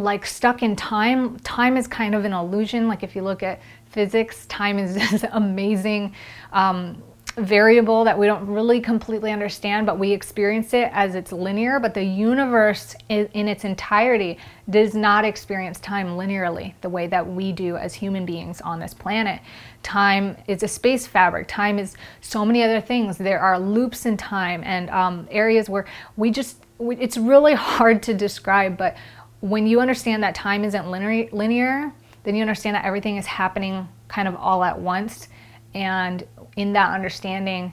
like 0.00 0.26
stuck 0.26 0.62
in 0.62 0.76
time, 0.76 1.38
time 1.40 1.76
is 1.76 1.86
kind 1.86 2.14
of 2.14 2.24
an 2.24 2.32
illusion. 2.32 2.88
Like 2.88 3.02
if 3.02 3.14
you 3.14 3.22
look 3.22 3.42
at 3.42 3.60
physics, 3.90 4.46
time 4.46 4.78
is 4.78 4.94
this 5.10 5.24
amazing 5.32 6.14
um, 6.52 7.02
variable 7.36 8.04
that 8.04 8.18
we 8.18 8.26
don't 8.26 8.46
really 8.46 8.80
completely 8.80 9.30
understand, 9.30 9.86
but 9.86 9.98
we 9.98 10.12
experience 10.12 10.74
it 10.74 10.90
as 10.92 11.14
it's 11.14 11.32
linear. 11.32 11.78
But 11.78 11.94
the 11.94 12.02
universe 12.02 12.94
in 13.08 13.48
its 13.48 13.64
entirety 13.64 14.38
does 14.68 14.94
not 14.94 15.24
experience 15.24 15.78
time 15.80 16.08
linearly 16.08 16.74
the 16.80 16.88
way 16.88 17.06
that 17.06 17.26
we 17.26 17.52
do 17.52 17.76
as 17.76 17.94
human 17.94 18.26
beings 18.26 18.60
on 18.60 18.80
this 18.80 18.94
planet. 18.94 19.40
Time 19.82 20.36
is 20.46 20.62
a 20.62 20.68
space 20.68 21.06
fabric. 21.06 21.46
Time 21.48 21.78
is 21.78 21.96
so 22.20 22.44
many 22.44 22.62
other 22.62 22.80
things. 22.80 23.16
There 23.16 23.40
are 23.40 23.58
loops 23.58 24.06
in 24.06 24.16
time 24.16 24.62
and 24.64 24.90
um, 24.90 25.28
areas 25.30 25.68
where 25.68 25.86
we 26.16 26.30
just, 26.30 26.56
it's 26.80 27.16
really 27.16 27.54
hard 27.70 28.02
to 28.04 28.14
describe, 28.14 28.76
but 28.76 28.96
when 29.40 29.66
you 29.66 29.80
understand 29.80 30.22
that 30.22 30.34
time 30.34 30.64
isn't 30.64 30.90
linear, 30.90 31.92
then 32.24 32.34
you 32.34 32.42
understand 32.42 32.76
that 32.76 32.84
everything 32.84 33.16
is 33.16 33.26
happening 33.26 33.88
kind 34.08 34.28
of 34.28 34.36
all 34.36 34.62
at 34.62 34.78
once. 34.78 35.28
And 35.74 36.26
in 36.56 36.72
that 36.74 36.92
understanding, 36.92 37.72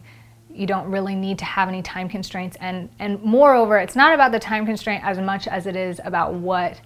you 0.49 0.65
don't 0.65 0.89
really 0.89 1.15
need 1.15 1.37
to 1.39 1.45
have 1.45 1.67
any 1.67 1.81
time 1.81 2.09
constraints. 2.09 2.57
And, 2.59 2.89
and 2.99 3.21
moreover, 3.21 3.77
it's 3.77 3.95
not 3.95 4.13
about 4.13 4.31
the 4.31 4.39
time 4.39 4.65
constraint 4.65 5.03
as 5.03 5.17
much 5.17 5.47
as 5.47 5.67
it 5.67 5.75
is 5.75 5.99
about 6.03 6.33
what 6.33 6.79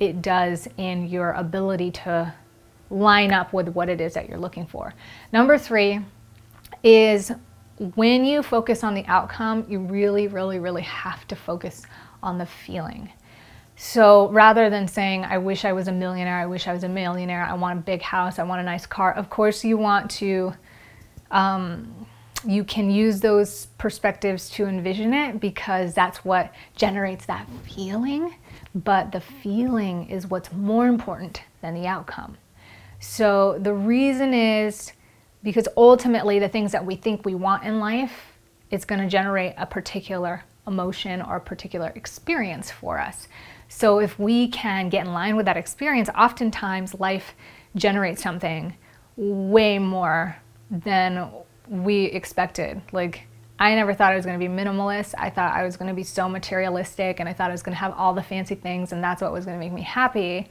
it 0.00 0.20
does 0.20 0.68
in 0.76 1.08
your 1.08 1.32
ability 1.32 1.90
to 1.92 2.34
line 2.90 3.32
up 3.32 3.52
with 3.52 3.68
what 3.68 3.88
it 3.88 4.00
is 4.00 4.14
that 4.14 4.28
you're 4.28 4.38
looking 4.38 4.66
for. 4.66 4.94
Number 5.32 5.56
three 5.56 6.00
is 6.82 7.32
when 7.94 8.24
you 8.24 8.42
focus 8.42 8.84
on 8.84 8.94
the 8.94 9.04
outcome, 9.06 9.64
you 9.68 9.78
really, 9.78 10.28
really, 10.28 10.58
really 10.58 10.82
have 10.82 11.26
to 11.28 11.36
focus 11.36 11.82
on 12.22 12.38
the 12.38 12.46
feeling. 12.46 13.10
So 13.76 14.28
rather 14.28 14.70
than 14.70 14.86
saying, 14.86 15.24
I 15.24 15.38
wish 15.38 15.64
I 15.64 15.72
was 15.72 15.88
a 15.88 15.92
millionaire, 15.92 16.38
I 16.38 16.46
wish 16.46 16.68
I 16.68 16.72
was 16.72 16.84
a 16.84 16.88
millionaire, 16.88 17.44
I 17.44 17.54
want 17.54 17.78
a 17.78 17.82
big 17.82 18.02
house, 18.02 18.38
I 18.38 18.44
want 18.44 18.60
a 18.60 18.64
nice 18.64 18.86
car, 18.86 19.12
of 19.12 19.30
course 19.30 19.64
you 19.64 19.76
want 19.76 20.10
to, 20.12 20.54
um, 21.30 22.06
you 22.46 22.62
can 22.62 22.90
use 22.90 23.20
those 23.20 23.66
perspectives 23.78 24.48
to 24.50 24.66
envision 24.66 25.12
it 25.12 25.40
because 25.40 25.92
that's 25.92 26.24
what 26.24 26.52
generates 26.76 27.26
that 27.26 27.48
feeling. 27.64 28.34
But 28.74 29.12
the 29.12 29.20
feeling 29.20 30.08
is 30.08 30.26
what's 30.26 30.52
more 30.52 30.86
important 30.86 31.42
than 31.60 31.74
the 31.74 31.86
outcome. 31.86 32.36
So 33.00 33.58
the 33.58 33.74
reason 33.74 34.34
is 34.34 34.92
because 35.42 35.68
ultimately 35.76 36.38
the 36.38 36.48
things 36.48 36.72
that 36.72 36.84
we 36.84 36.96
think 36.96 37.24
we 37.24 37.34
want 37.34 37.64
in 37.64 37.80
life, 37.80 38.38
it's 38.70 38.84
going 38.84 39.00
to 39.00 39.08
generate 39.08 39.54
a 39.56 39.66
particular 39.66 40.42
emotion 40.66 41.22
or 41.22 41.36
a 41.36 41.40
particular 41.40 41.92
experience 41.94 42.70
for 42.70 42.98
us. 42.98 43.28
So 43.68 43.98
if 43.98 44.18
we 44.18 44.48
can 44.48 44.88
get 44.88 45.06
in 45.06 45.12
line 45.12 45.36
with 45.36 45.46
that 45.46 45.56
experience, 45.56 46.08
oftentimes 46.16 46.94
life 46.94 47.34
generates 47.74 48.22
something 48.22 48.74
way 49.16 49.78
more 49.78 50.36
than 50.70 51.30
we 51.68 52.04
expected. 52.04 52.80
Like 52.92 53.26
I 53.58 53.74
never 53.74 53.94
thought 53.94 54.12
I 54.12 54.16
was 54.16 54.26
going 54.26 54.38
to 54.38 54.48
be 54.48 54.52
minimalist. 54.52 55.14
I 55.16 55.30
thought 55.30 55.54
I 55.54 55.64
was 55.64 55.76
going 55.76 55.88
to 55.88 55.94
be 55.94 56.02
so 56.02 56.28
materialistic 56.28 57.20
and 57.20 57.28
I 57.28 57.32
thought 57.32 57.50
I 57.50 57.52
was 57.52 57.62
going 57.62 57.74
to 57.74 57.80
have 57.80 57.94
all 57.94 58.14
the 58.14 58.22
fancy 58.22 58.54
things 58.54 58.92
and 58.92 59.02
that's 59.02 59.22
what 59.22 59.32
was 59.32 59.44
going 59.44 59.58
to 59.58 59.64
make 59.64 59.72
me 59.72 59.82
happy. 59.82 60.48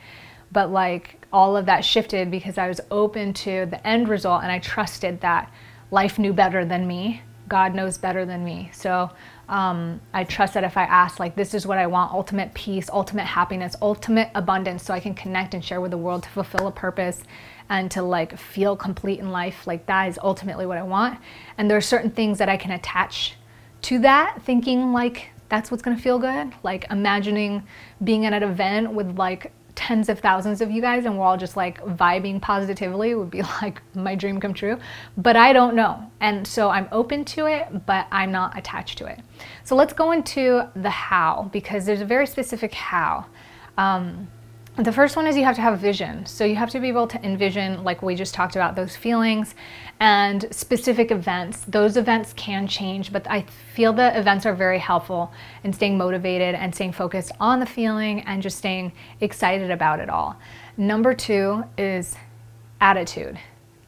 But 0.51 0.71
like 0.71 1.25
all 1.33 1.57
of 1.57 1.65
that 1.65 1.83
shifted 1.83 2.31
because 2.31 2.57
I 2.57 2.67
was 2.67 2.79
open 2.91 3.33
to 3.33 3.65
the 3.65 3.85
end 3.85 4.07
result 4.07 4.43
and 4.43 4.51
I 4.51 4.59
trusted 4.59 5.21
that 5.21 5.51
life 5.91 6.17
knew 6.17 6.33
better 6.33 6.63
than 6.63 6.87
me. 6.87 7.21
God 7.47 7.75
knows 7.75 7.97
better 7.97 8.25
than 8.25 8.45
me. 8.45 8.69
So 8.73 9.11
um, 9.49 9.99
I 10.13 10.23
trust 10.23 10.53
that 10.53 10.63
if 10.63 10.77
I 10.77 10.83
ask, 10.83 11.19
like, 11.19 11.35
this 11.35 11.53
is 11.53 11.67
what 11.67 11.77
I 11.77 11.87
want 11.87 12.13
ultimate 12.13 12.53
peace, 12.53 12.89
ultimate 12.91 13.25
happiness, 13.25 13.75
ultimate 13.81 14.29
abundance, 14.35 14.83
so 14.83 14.93
I 14.93 14.99
can 14.99 15.13
connect 15.13 15.53
and 15.53 15.63
share 15.63 15.81
with 15.81 15.91
the 15.91 15.97
world 15.97 16.23
to 16.23 16.29
fulfill 16.29 16.67
a 16.67 16.71
purpose 16.71 17.23
and 17.69 17.89
to 17.91 18.01
like 18.01 18.37
feel 18.37 18.75
complete 18.75 19.19
in 19.19 19.31
life, 19.31 19.67
like, 19.67 19.85
that 19.87 20.09
is 20.09 20.19
ultimately 20.21 20.65
what 20.65 20.77
I 20.77 20.83
want. 20.83 21.19
And 21.57 21.69
there 21.69 21.77
are 21.77 21.81
certain 21.81 22.11
things 22.11 22.37
that 22.37 22.49
I 22.49 22.57
can 22.57 22.71
attach 22.71 23.35
to 23.83 23.99
that, 23.99 24.41
thinking 24.43 24.93
like 24.93 25.29
that's 25.49 25.69
what's 25.69 25.83
gonna 25.83 25.97
feel 25.97 26.19
good. 26.19 26.53
Like, 26.63 26.85
imagining 26.89 27.63
being 28.03 28.25
at 28.25 28.33
an 28.33 28.43
event 28.43 28.93
with 28.93 29.17
like 29.17 29.51
tens 29.75 30.09
of 30.09 30.19
thousands 30.19 30.61
of 30.61 30.71
you 30.71 30.81
guys 30.81 31.05
and 31.05 31.17
we're 31.17 31.25
all 31.25 31.37
just 31.37 31.57
like 31.57 31.81
vibing 31.81 32.41
positively 32.41 33.15
would 33.15 33.31
be 33.31 33.41
like 33.61 33.81
my 33.95 34.15
dream 34.15 34.39
come 34.39 34.53
true. 34.53 34.77
But 35.17 35.35
I 35.35 35.53
don't 35.53 35.75
know. 35.75 36.11
And 36.19 36.47
so 36.47 36.69
I'm 36.69 36.87
open 36.91 37.25
to 37.25 37.47
it, 37.47 37.85
but 37.85 38.07
I'm 38.11 38.31
not 38.31 38.57
attached 38.57 38.97
to 38.99 39.05
it. 39.05 39.19
So 39.63 39.75
let's 39.75 39.93
go 39.93 40.11
into 40.11 40.67
the 40.75 40.89
how 40.89 41.49
because 41.51 41.85
there's 41.85 42.01
a 42.01 42.05
very 42.05 42.27
specific 42.27 42.73
how. 42.73 43.25
Um, 43.77 44.27
the 44.77 44.91
first 44.91 45.15
one 45.15 45.27
is 45.27 45.37
you 45.37 45.43
have 45.43 45.55
to 45.55 45.61
have 45.61 45.77
vision. 45.79 46.25
So 46.25 46.45
you 46.45 46.55
have 46.55 46.71
to 46.71 46.79
be 46.79 46.87
able 46.87 47.05
to 47.07 47.23
envision, 47.23 47.83
like 47.83 48.01
we 48.01 48.15
just 48.15 48.33
talked 48.33 48.55
about, 48.55 48.75
those 48.75 48.95
feelings 48.95 49.53
and 49.99 50.47
specific 50.49 51.11
events. 51.11 51.61
Those 51.67 51.95
events 51.95 52.33
can 52.33 52.67
change, 52.67 53.13
but 53.13 53.29
I 53.29 53.45
feel 53.75 53.93
the 53.93 54.17
events 54.17 54.47
are 54.47 54.55
very 54.55 54.79
helpful 54.79 55.31
in 55.63 55.73
staying 55.73 55.95
motivated 55.95 56.55
and 56.55 56.73
staying 56.73 56.93
focused 56.93 57.31
on 57.39 57.59
the 57.59 57.67
feeling 57.67 58.21
and 58.21 58.41
just 58.41 58.57
staying 58.57 58.93
excited 59.21 59.69
about 59.69 59.99
it 59.99 60.09
all. 60.09 60.37
Number 60.75 61.13
two 61.13 61.63
is 61.77 62.15
attitude. 62.81 63.37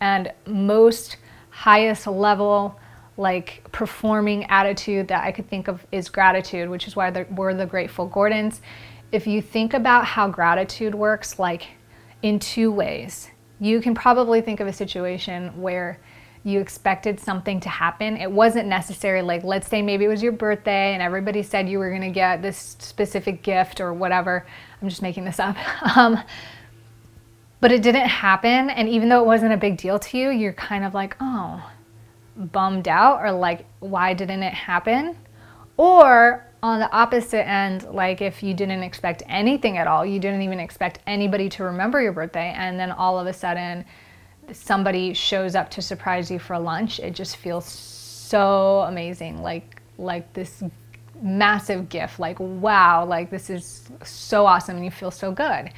And 0.02 0.32
most 0.46 1.18
highest 1.50 2.06
level, 2.06 2.80
like 3.18 3.64
performing 3.72 4.46
attitude 4.52 5.08
that 5.08 5.24
I 5.24 5.32
could 5.32 5.50
think 5.50 5.68
of 5.68 5.84
is 5.92 6.10
gratitude, 6.10 6.70
which 6.70 6.86
is 6.88 6.96
why 6.96 7.10
we're 7.32 7.56
the 7.56 7.66
Grateful 7.66 8.06
Gordons 8.06 8.62
if 9.16 9.26
you 9.26 9.42
think 9.42 9.74
about 9.74 10.06
how 10.06 10.28
gratitude 10.28 10.94
works, 10.94 11.40
like 11.40 11.68
in 12.22 12.38
two 12.38 12.72
ways, 12.72 13.30
you 13.62 13.80
can 13.80 13.96
probably 13.96 14.42
think 14.42 14.60
of 14.60 14.68
a 14.68 14.74
situation 14.74 15.60
where 15.62 16.00
you 16.44 16.60
expected 16.60 17.20
something 17.20 17.60
to 17.62 17.70
happen. 17.70 18.18
It 18.18 18.30
wasn't 18.30 18.68
necessary, 18.68 19.22
like, 19.22 19.44
let's 19.44 19.68
say 19.68 19.82
maybe 19.82 20.06
it 20.06 20.10
was 20.10 20.22
your 20.22 20.34
birthday 20.34 20.94
and 20.94 21.02
everybody 21.02 21.42
said 21.42 21.68
you 21.70 21.80
were 21.80 21.90
gonna 21.90 22.12
get 22.12 22.42
this 22.42 22.76
specific 22.80 23.42
gift 23.42 23.80
or 23.80 23.94
whatever. 23.94 24.46
I'm 24.82 24.90
just 24.90 25.02
making 25.02 25.26
this 25.26 25.40
up. 25.40 25.56
Um, 25.96 26.20
but 27.62 27.72
it 27.72 27.82
didn't 27.82 28.10
happen. 28.10 28.70
And 28.70 28.88
even 28.90 29.08
though 29.10 29.22
it 29.22 29.26
wasn't 29.26 29.54
a 29.54 29.58
big 29.58 29.78
deal 29.78 29.98
to 29.98 30.18
you, 30.18 30.30
you're 30.30 30.54
kind 30.54 30.84
of 30.84 30.94
like, 30.94 31.16
oh, 31.22 31.68
bummed 32.36 32.88
out 32.88 33.22
or 33.22 33.32
like, 33.32 33.66
why 33.80 34.14
didn't 34.14 34.44
it 34.44 34.54
happen? 34.54 35.18
Or 35.78 36.45
on 36.64 36.80
the 36.80 36.92
opposite 36.92 37.48
end, 37.48 37.84
like 37.84 38.22
if 38.22 38.42
you 38.42 38.54
didn't 38.54 38.84
expect 38.84 39.24
anything 39.28 39.78
at 39.78 39.88
all, 39.88 40.06
you 40.06 40.20
didn't 40.20 40.42
even 40.42 40.60
expect 40.60 41.00
anybody 41.06 41.50
to 41.50 41.64
remember 41.64 42.02
your 42.02 42.12
birthday, 42.12 42.54
and 42.56 42.80
then 42.80 42.92
all 42.92 43.20
of 43.20 43.28
a 43.28 43.34
sudden 43.34 43.86
somebody 44.52 45.14
shows 45.14 45.56
up 45.56 45.70
to 45.72 45.82
surprise 45.82 46.30
you 46.30 46.40
for 46.40 46.58
lunch, 46.58 47.00
it 47.00 47.12
just 47.12 47.38
feels 47.38 47.66
so 47.66 48.82
amazing. 48.88 49.42
Like 49.42 49.82
like 49.98 50.32
this 50.34 50.64
massive 51.22 51.90
gift. 51.90 52.20
Like 52.20 52.40
wow, 52.40 53.06
like 53.06 53.30
this 53.30 53.50
is 53.50 53.90
so 54.04 54.46
awesome 54.46 54.78
and 54.78 54.86
you 54.86 54.92
feel 54.92 55.12
so 55.12 55.32
good. 55.32 55.72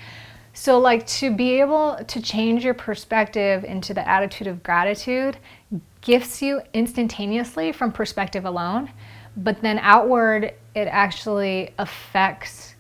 So 0.54 0.80
like 0.80 1.06
to 1.08 1.36
be 1.36 1.60
able 1.60 2.00
to 2.08 2.22
change 2.22 2.66
your 2.66 2.74
perspective 2.74 3.64
into 3.64 3.94
the 3.94 4.08
attitude 4.08 4.48
of 4.48 4.64
gratitude 4.64 5.38
gifts 6.02 6.42
you 6.42 6.62
instantaneously 6.74 7.72
from 7.72 7.92
perspective 7.92 8.46
alone 8.46 8.90
but 9.38 9.62
then 9.62 9.78
outward 9.80 10.54
it 10.78 10.88
actually 10.88 11.74
affects 11.80 12.76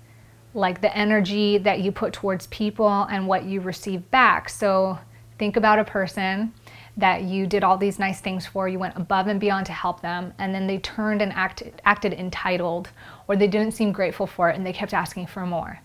like 0.53 0.81
the 0.81 0.95
energy 0.95 1.57
that 1.57 1.81
you 1.81 1.91
put 1.91 2.13
towards 2.13 2.45
people 2.47 3.07
and 3.09 3.27
what 3.27 3.43
you 3.43 3.59
receive 3.59 4.09
back 4.11 4.49
so 4.49 4.97
think 5.39 5.55
about 5.57 5.79
a 5.79 5.83
person 5.83 6.53
that 6.95 7.23
you 7.23 7.47
did 7.47 7.63
all 7.63 7.77
these 7.77 7.97
nice 7.97 8.21
things 8.21 8.45
for 8.45 8.69
you 8.69 8.77
went 8.77 8.95
above 8.95 9.27
and 9.27 9.39
beyond 9.39 9.65
to 9.65 9.71
help 9.71 9.99
them 10.01 10.31
and 10.37 10.53
then 10.53 10.67
they 10.67 10.77
turned 10.79 11.21
and 11.23 11.33
acted, 11.33 11.81
acted 11.85 12.13
entitled 12.13 12.89
or 13.27 13.35
they 13.35 13.47
didn't 13.47 13.73
seem 13.73 13.91
grateful 13.91 14.27
for 14.27 14.49
it 14.49 14.55
and 14.55 14.65
they 14.65 14.73
kept 14.73 14.93
asking 14.93 15.25
for 15.25 15.45
more 15.45 15.79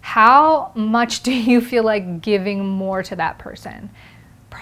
how 0.00 0.70
much 0.76 1.22
do 1.24 1.32
you 1.32 1.60
feel 1.60 1.82
like 1.82 2.20
giving 2.20 2.64
more 2.64 3.02
to 3.02 3.16
that 3.16 3.38
person 3.38 3.90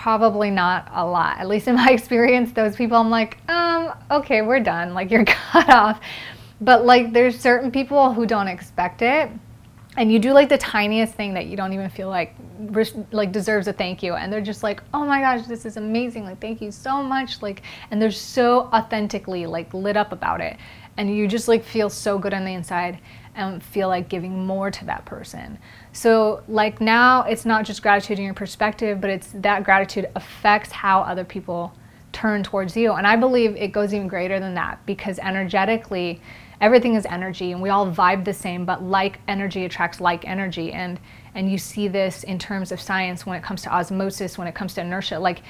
Probably 0.02 0.50
not 0.50 0.88
a 0.92 1.06
lot. 1.06 1.38
At 1.38 1.46
least 1.46 1.68
in 1.68 1.76
my 1.76 1.88
experience, 1.92 2.52
those 2.52 2.76
people 2.76 2.96
I'm 2.96 3.10
like, 3.10 3.38
um, 3.48 3.92
okay, 4.10 4.42
we're 4.42 4.60
done. 4.60 4.92
Like 4.92 5.10
you're 5.10 5.24
cut 5.52 5.68
off. 5.70 6.00
But 6.60 6.84
like 6.84 7.12
there's 7.12 7.38
certain 7.38 7.70
people 7.70 8.12
who 8.12 8.26
don't 8.26 8.48
expect 8.48 9.02
it. 9.02 9.30
And 9.96 10.10
you 10.10 10.18
do 10.18 10.32
like 10.32 10.48
the 10.48 10.58
tiniest 10.58 11.14
thing 11.14 11.34
that 11.34 11.46
you 11.46 11.56
don't 11.56 11.72
even 11.72 11.88
feel 11.88 12.08
like 12.08 12.34
like 13.12 13.30
deserves 13.30 13.68
a 13.68 13.72
thank 13.72 14.02
you 14.02 14.14
and 14.14 14.32
they're 14.32 14.40
just 14.40 14.64
like, 14.64 14.82
"Oh 14.92 15.04
my 15.04 15.20
gosh, 15.20 15.46
this 15.46 15.64
is 15.64 15.76
amazing. 15.76 16.24
Like 16.24 16.40
thank 16.40 16.60
you 16.60 16.72
so 16.72 17.02
much." 17.02 17.42
Like 17.42 17.62
and 17.90 18.02
they're 18.02 18.10
so 18.10 18.62
authentically 18.72 19.46
like 19.46 19.72
lit 19.72 19.96
up 19.96 20.10
about 20.10 20.40
it. 20.40 20.56
And 20.96 21.14
you 21.14 21.28
just 21.28 21.46
like 21.46 21.64
feel 21.64 21.90
so 21.90 22.18
good 22.18 22.34
on 22.34 22.44
the 22.44 22.52
inside 22.52 22.98
and 23.36 23.62
feel 23.62 23.88
like 23.88 24.08
giving 24.08 24.46
more 24.46 24.70
to 24.70 24.84
that 24.84 25.04
person. 25.04 25.58
So, 25.92 26.42
like 26.48 26.80
now, 26.80 27.22
it's 27.22 27.44
not 27.44 27.64
just 27.64 27.82
gratitude 27.82 28.18
in 28.18 28.24
your 28.24 28.34
perspective, 28.34 29.00
but 29.00 29.10
it's 29.10 29.32
that 29.34 29.64
gratitude 29.64 30.08
affects 30.14 30.70
how 30.70 31.00
other 31.00 31.24
people 31.24 31.72
turn 32.12 32.42
towards 32.42 32.76
you. 32.76 32.92
And 32.92 33.06
I 33.06 33.16
believe 33.16 33.56
it 33.56 33.68
goes 33.68 33.92
even 33.92 34.08
greater 34.08 34.38
than 34.38 34.54
that 34.54 34.84
because 34.86 35.18
energetically, 35.18 36.20
everything 36.60 36.94
is 36.94 37.06
energy 37.06 37.52
and 37.52 37.60
we 37.60 37.68
all 37.68 37.90
vibe 37.90 38.24
the 38.24 38.32
same, 38.32 38.64
but 38.64 38.82
like 38.82 39.20
energy 39.28 39.64
attracts 39.64 40.00
like 40.00 40.26
energy. 40.26 40.72
And 40.72 40.98
and 41.34 41.50
you 41.50 41.58
see 41.58 41.88
this 41.88 42.22
in 42.22 42.38
terms 42.38 42.70
of 42.70 42.80
science 42.80 43.26
when 43.26 43.36
it 43.36 43.42
comes 43.42 43.62
to 43.62 43.74
osmosis, 43.74 44.38
when 44.38 44.46
it 44.46 44.54
comes 44.54 44.74
to 44.74 44.80
inertia. 44.80 45.18
Like 45.18 45.42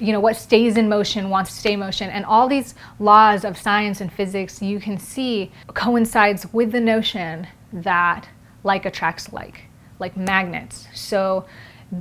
you 0.00 0.12
know 0.12 0.20
what 0.20 0.36
stays 0.36 0.76
in 0.76 0.88
motion 0.88 1.30
wants 1.30 1.50
to 1.50 1.56
stay 1.56 1.72
in 1.72 1.80
motion 1.80 2.10
and 2.10 2.24
all 2.26 2.48
these 2.48 2.74
laws 2.98 3.46
of 3.46 3.56
science 3.56 4.02
and 4.02 4.12
physics 4.12 4.60
you 4.60 4.78
can 4.78 4.98
see 4.98 5.50
coincides 5.72 6.52
with 6.52 6.70
the 6.70 6.80
notion 6.80 7.46
that 7.72 8.28
like 8.62 8.84
attracts 8.84 9.32
like 9.32 9.62
like 9.98 10.18
magnets 10.18 10.86
so 10.94 11.46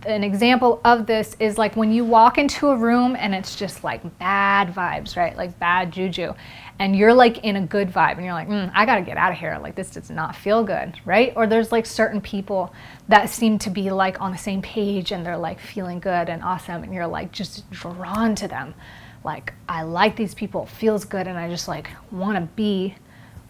an 0.05 0.23
example 0.23 0.79
of 0.85 1.07
this 1.07 1.35
is 1.39 1.57
like 1.57 1.75
when 1.75 1.91
you 1.91 2.05
walk 2.05 2.37
into 2.37 2.69
a 2.69 2.75
room 2.75 3.15
and 3.15 3.33
it's 3.33 3.55
just 3.55 3.83
like 3.83 4.19
bad 4.19 4.73
vibes, 4.73 5.17
right? 5.17 5.35
Like 5.35 5.57
bad 5.57 5.91
juju. 5.91 6.33
And 6.77 6.95
you're 6.95 7.13
like 7.13 7.39
in 7.39 7.55
a 7.55 7.61
good 7.65 7.89
vibe 7.89 8.17
and 8.17 8.23
you're 8.23 8.33
like, 8.33 8.47
mm, 8.47 8.71
I 8.73 8.85
gotta 8.85 9.01
get 9.01 9.17
out 9.17 9.31
of 9.31 9.39
here. 9.39 9.57
Like 9.61 9.75
this 9.75 9.89
does 9.89 10.11
not 10.11 10.35
feel 10.35 10.63
good, 10.63 10.93
right? 11.05 11.33
Or 11.35 11.47
there's 11.47 11.71
like 11.71 11.87
certain 11.87 12.21
people 12.21 12.73
that 13.07 13.29
seem 13.29 13.57
to 13.59 13.71
be 13.71 13.89
like 13.89 14.21
on 14.21 14.31
the 14.31 14.37
same 14.37 14.61
page 14.61 15.11
and 15.11 15.25
they're 15.25 15.37
like 15.37 15.59
feeling 15.59 15.99
good 15.99 16.29
and 16.29 16.43
awesome 16.43 16.83
and 16.83 16.93
you're 16.93 17.07
like 17.07 17.31
just 17.31 17.69
drawn 17.71 18.35
to 18.35 18.47
them. 18.47 18.75
Like, 19.23 19.53
I 19.67 19.81
like 19.81 20.15
these 20.15 20.33
people, 20.33 20.65
feels 20.65 21.03
good, 21.03 21.27
and 21.27 21.37
I 21.37 21.49
just 21.49 21.67
like 21.67 21.89
wanna 22.09 22.47
be 22.55 22.95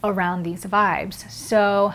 around 0.04 0.44
these 0.44 0.64
vibes. 0.66 1.30
So, 1.30 1.94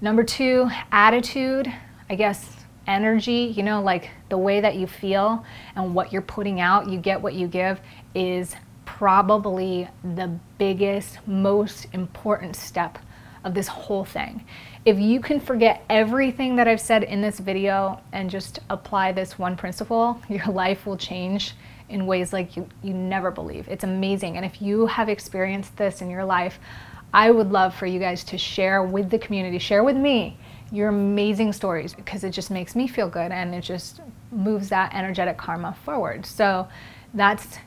number 0.00 0.22
two, 0.22 0.68
attitude. 0.92 1.72
I 2.10 2.16
guess 2.16 2.63
energy, 2.86 3.52
you 3.56 3.62
know, 3.62 3.82
like 3.82 4.10
the 4.28 4.38
way 4.38 4.60
that 4.60 4.76
you 4.76 4.86
feel 4.86 5.44
and 5.76 5.94
what 5.94 6.12
you're 6.12 6.22
putting 6.22 6.60
out, 6.60 6.88
you 6.88 6.98
get 6.98 7.20
what 7.20 7.34
you 7.34 7.46
give, 7.46 7.80
is 8.14 8.54
probably 8.84 9.88
the 10.02 10.38
biggest, 10.58 11.18
most 11.26 11.86
important 11.92 12.56
step 12.56 12.98
of 13.44 13.54
this 13.54 13.68
whole 13.68 14.04
thing. 14.04 14.44
If 14.84 14.98
you 14.98 15.20
can 15.20 15.40
forget 15.40 15.84
everything 15.88 16.56
that 16.56 16.68
I've 16.68 16.80
said 16.80 17.04
in 17.04 17.20
this 17.20 17.38
video 17.38 18.00
and 18.12 18.30
just 18.30 18.60
apply 18.70 19.12
this 19.12 19.38
one 19.38 19.56
principle, 19.56 20.20
your 20.28 20.46
life 20.46 20.86
will 20.86 20.96
change 20.96 21.54
in 21.88 22.06
ways 22.06 22.32
like 22.32 22.56
you, 22.56 22.66
you 22.82 22.94
never 22.94 23.30
believe. 23.30 23.68
It's 23.68 23.84
amazing. 23.84 24.36
And 24.36 24.46
if 24.46 24.62
you 24.62 24.86
have 24.86 25.08
experienced 25.08 25.76
this 25.76 26.00
in 26.00 26.08
your 26.08 26.24
life, 26.24 26.58
I 27.12 27.30
would 27.30 27.52
love 27.52 27.74
for 27.74 27.86
you 27.86 28.00
guys 28.00 28.24
to 28.24 28.38
share 28.38 28.82
with 28.82 29.10
the 29.10 29.18
community, 29.18 29.58
share 29.58 29.84
with 29.84 29.96
me 29.96 30.38
your 30.72 30.88
amazing 30.88 31.52
stories 31.52 31.94
because 31.94 32.24
it 32.24 32.30
just 32.30 32.50
makes 32.50 32.74
me 32.74 32.86
feel 32.86 33.08
good 33.08 33.32
and 33.32 33.54
it 33.54 33.62
just 33.62 34.00
moves 34.30 34.68
that 34.70 34.92
energetic 34.94 35.36
karma 35.36 35.76
forward. 35.84 36.26
So 36.26 36.68
that's 37.12 37.58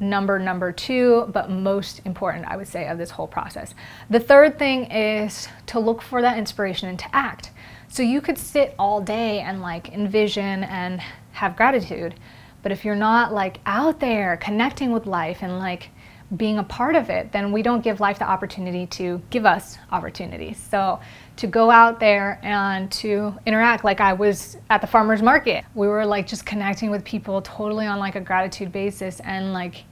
number 0.00 0.38
number 0.38 0.72
two, 0.72 1.28
but 1.32 1.50
most 1.50 2.00
important, 2.04 2.46
I 2.46 2.56
would 2.56 2.68
say, 2.68 2.86
of 2.88 2.98
this 2.98 3.10
whole 3.10 3.26
process. 3.26 3.74
The 4.10 4.20
third 4.20 4.58
thing 4.58 4.90
is 4.90 5.48
to 5.66 5.80
look 5.80 6.02
for 6.02 6.22
that 6.22 6.38
inspiration 6.38 6.88
and 6.88 6.98
to 6.98 7.14
act. 7.14 7.50
So 7.88 8.02
you 8.02 8.20
could 8.20 8.38
sit 8.38 8.74
all 8.78 9.00
day 9.00 9.40
and 9.40 9.60
like 9.60 9.92
envision 9.92 10.64
and 10.64 11.00
have 11.32 11.56
gratitude, 11.56 12.14
but 12.62 12.72
if 12.72 12.84
you're 12.84 12.94
not 12.94 13.32
like 13.32 13.58
out 13.66 14.00
there 14.00 14.36
connecting 14.36 14.92
with 14.92 15.06
life 15.06 15.42
and 15.42 15.58
like 15.58 15.90
being 16.36 16.58
a 16.58 16.62
part 16.64 16.94
of 16.94 17.08
it, 17.08 17.32
then 17.32 17.52
we 17.52 17.62
don't 17.62 17.82
give 17.82 18.00
life 18.00 18.18
the 18.18 18.28
opportunity 18.28 18.86
to 18.86 19.22
give 19.30 19.46
us 19.46 19.78
opportunities. 19.90 20.58
So 20.58 21.00
to 21.36 21.46
go 21.46 21.70
out 21.70 22.00
there 22.00 22.38
and 22.42 22.90
to 22.92 23.34
interact 23.46 23.84
like 23.84 24.00
I 24.00 24.12
was 24.12 24.58
at 24.68 24.80
the 24.80 24.86
farmers 24.86 25.22
market. 25.22 25.64
We 25.74 25.86
were 25.86 26.04
like 26.04 26.26
just 26.26 26.44
connecting 26.44 26.90
with 26.90 27.04
people 27.04 27.40
totally 27.40 27.86
on 27.86 27.98
like 27.98 28.16
a 28.16 28.20
gratitude 28.20 28.72
basis 28.72 29.20
and 29.20 29.52
like 29.52 29.84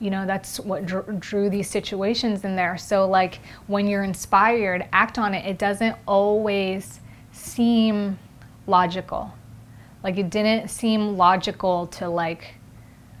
you 0.00 0.10
know 0.10 0.26
that's 0.26 0.60
what 0.60 0.86
drew, 0.86 1.50
these 1.50 1.68
situations 1.68 2.44
in 2.44 2.54
there. 2.54 2.76
So 2.76 3.08
like 3.08 3.40
when 3.66 3.88
you're 3.88 4.04
inspired, 4.04 4.86
act 4.92 5.18
on 5.18 5.34
it. 5.34 5.46
It 5.46 5.58
doesn't 5.58 5.96
always 6.06 7.00
seem 7.32 8.18
logical. 8.66 9.32
Like 10.04 10.18
it 10.18 10.30
didn't 10.30 10.68
seem 10.68 11.16
logical 11.16 11.86
to 11.88 12.08
like 12.08 12.54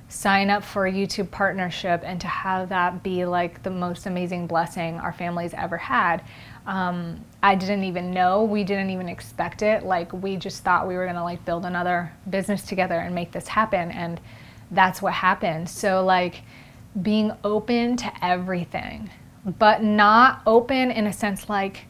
sign 0.08 0.48
up 0.48 0.64
for 0.64 0.86
a 0.86 0.92
YouTube 0.92 1.30
partnership 1.30 2.02
and 2.04 2.20
to 2.20 2.26
have 2.26 2.70
that 2.70 3.02
be 3.02 3.26
like 3.26 3.62
the 3.62 3.70
most 3.70 4.06
amazing 4.06 4.46
blessing 4.46 4.98
our 4.98 5.12
family's 5.12 5.52
ever 5.52 5.76
had. 5.76 6.22
Um, 6.66 7.24
I 7.42 7.54
didn't 7.54 7.84
even 7.84 8.12
know. 8.12 8.44
We 8.44 8.64
didn't 8.64 8.90
even 8.90 9.08
expect 9.08 9.62
it. 9.62 9.84
Like 9.84 10.12
we 10.12 10.36
just 10.36 10.64
thought 10.64 10.88
we 10.88 10.96
were 10.96 11.06
gonna 11.06 11.24
like 11.24 11.44
build 11.44 11.66
another 11.66 12.12
business 12.28 12.62
together 12.62 12.94
and 12.94 13.14
make 13.14 13.32
this 13.32 13.48
happen, 13.48 13.90
and 13.90 14.20
that's 14.70 15.02
what 15.02 15.12
happened. 15.12 15.68
So 15.68 16.04
like 16.04 16.42
being 17.00 17.32
open 17.44 17.96
to 17.98 18.24
everything, 18.24 19.10
but 19.58 19.82
not 19.82 20.42
open 20.46 20.90
in 20.90 21.06
a 21.06 21.12
sense 21.12 21.48
like 21.48 21.84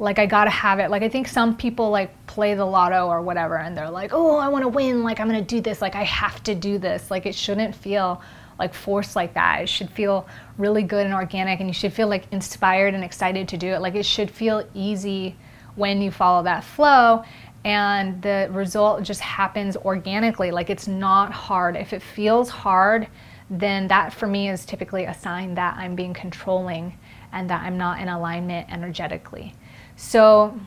like 0.00 0.18
I 0.18 0.24
gotta 0.24 0.50
have 0.50 0.78
it. 0.78 0.90
Like 0.90 1.02
I 1.02 1.08
think 1.10 1.28
some 1.28 1.54
people 1.54 1.90
like 1.90 2.26
play 2.26 2.54
the 2.54 2.64
lotto 2.64 3.06
or 3.06 3.20
whatever 3.20 3.58
and 3.58 3.76
they're 3.76 3.90
like, 3.90 4.12
oh, 4.14 4.36
I 4.36 4.48
wanna 4.48 4.68
win, 4.68 5.02
like 5.02 5.20
I'm 5.20 5.26
gonna 5.26 5.42
do 5.42 5.60
this, 5.60 5.82
like 5.82 5.94
I 5.94 6.04
have 6.04 6.42
to 6.44 6.54
do 6.54 6.78
this. 6.78 7.10
Like 7.10 7.26
it 7.26 7.34
shouldn't 7.34 7.74
feel 7.74 8.22
like 8.58 8.72
forced 8.72 9.14
like 9.14 9.34
that. 9.34 9.62
It 9.62 9.68
should 9.68 9.90
feel 9.90 10.26
really 10.56 10.82
good 10.82 11.04
and 11.04 11.14
organic 11.14 11.60
and 11.60 11.68
you 11.68 11.74
should 11.74 11.92
feel 11.92 12.08
like 12.08 12.24
inspired 12.32 12.94
and 12.94 13.04
excited 13.04 13.46
to 13.48 13.58
do 13.58 13.68
it. 13.68 13.80
Like 13.80 13.94
it 13.94 14.06
should 14.06 14.30
feel 14.30 14.66
easy 14.74 15.36
when 15.76 16.00
you 16.00 16.10
follow 16.10 16.42
that 16.44 16.64
flow 16.64 17.22
and 17.64 18.22
the 18.22 18.48
result 18.52 19.02
just 19.02 19.20
happens 19.20 19.76
organically. 19.76 20.50
Like 20.50 20.70
it's 20.70 20.88
not 20.88 21.30
hard. 21.30 21.76
If 21.76 21.92
it 21.92 22.02
feels 22.02 22.48
hard, 22.48 23.06
then 23.50 23.86
that 23.88 24.14
for 24.14 24.26
me 24.26 24.48
is 24.48 24.64
typically 24.64 25.04
a 25.04 25.14
sign 25.14 25.54
that 25.56 25.76
I'm 25.76 25.94
being 25.94 26.14
controlling 26.14 26.96
and 27.32 27.50
that 27.50 27.62
I'm 27.62 27.76
not 27.76 28.00
in 28.00 28.08
alignment 28.08 28.72
energetically. 28.72 29.54
So 30.00 30.58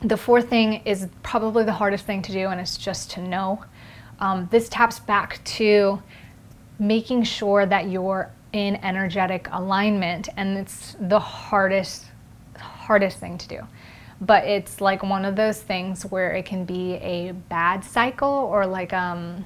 the 0.00 0.16
fourth 0.16 0.48
thing 0.48 0.80
is 0.86 1.06
probably 1.22 1.62
the 1.62 1.74
hardest 1.74 2.06
thing 2.06 2.22
to 2.22 2.32
do, 2.32 2.48
and 2.48 2.58
it's 2.58 2.78
just 2.78 3.10
to 3.12 3.20
know. 3.20 3.62
Um, 4.18 4.48
this 4.50 4.70
taps 4.70 4.98
back 4.98 5.44
to 5.44 6.02
making 6.78 7.24
sure 7.24 7.66
that 7.66 7.90
you're 7.90 8.32
in 8.54 8.76
energetic 8.76 9.46
alignment, 9.52 10.30
and 10.38 10.56
it's 10.56 10.96
the 10.98 11.20
hardest, 11.20 12.06
hardest 12.56 13.18
thing 13.18 13.36
to 13.38 13.46
do. 13.46 13.60
But 14.22 14.44
it's 14.44 14.80
like 14.80 15.02
one 15.02 15.26
of 15.26 15.36
those 15.36 15.60
things 15.60 16.06
where 16.06 16.32
it 16.32 16.46
can 16.46 16.64
be 16.64 16.94
a 16.94 17.32
bad 17.32 17.84
cycle 17.84 18.30
or 18.50 18.66
like 18.66 18.94
um, 18.94 19.44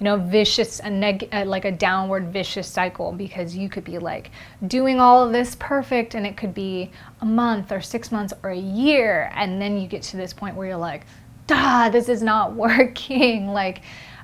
you 0.00 0.04
know, 0.04 0.16
vicious, 0.16 0.80
a 0.80 0.88
neg- 0.88 1.28
uh, 1.30 1.44
like 1.44 1.66
a 1.66 1.70
downward 1.70 2.32
vicious 2.32 2.66
cycle 2.66 3.12
because 3.12 3.54
you 3.54 3.68
could 3.68 3.84
be 3.84 3.98
like 3.98 4.30
doing 4.66 4.98
all 4.98 5.22
of 5.22 5.32
this 5.32 5.54
perfect 5.56 6.14
and 6.14 6.26
it 6.26 6.38
could 6.38 6.54
be 6.54 6.90
a 7.20 7.26
month 7.26 7.70
or 7.70 7.82
six 7.82 8.10
months 8.10 8.32
or 8.42 8.50
a 8.50 8.58
year. 8.58 9.30
And 9.34 9.60
then 9.60 9.78
you 9.78 9.86
get 9.86 10.02
to 10.04 10.16
this 10.16 10.32
point 10.32 10.56
where 10.56 10.66
you're 10.66 10.76
like, 10.78 11.04
"Duh, 11.46 11.90
this 11.90 12.08
is 12.08 12.22
not 12.22 12.54
working. 12.56 13.48
like, 13.48 13.82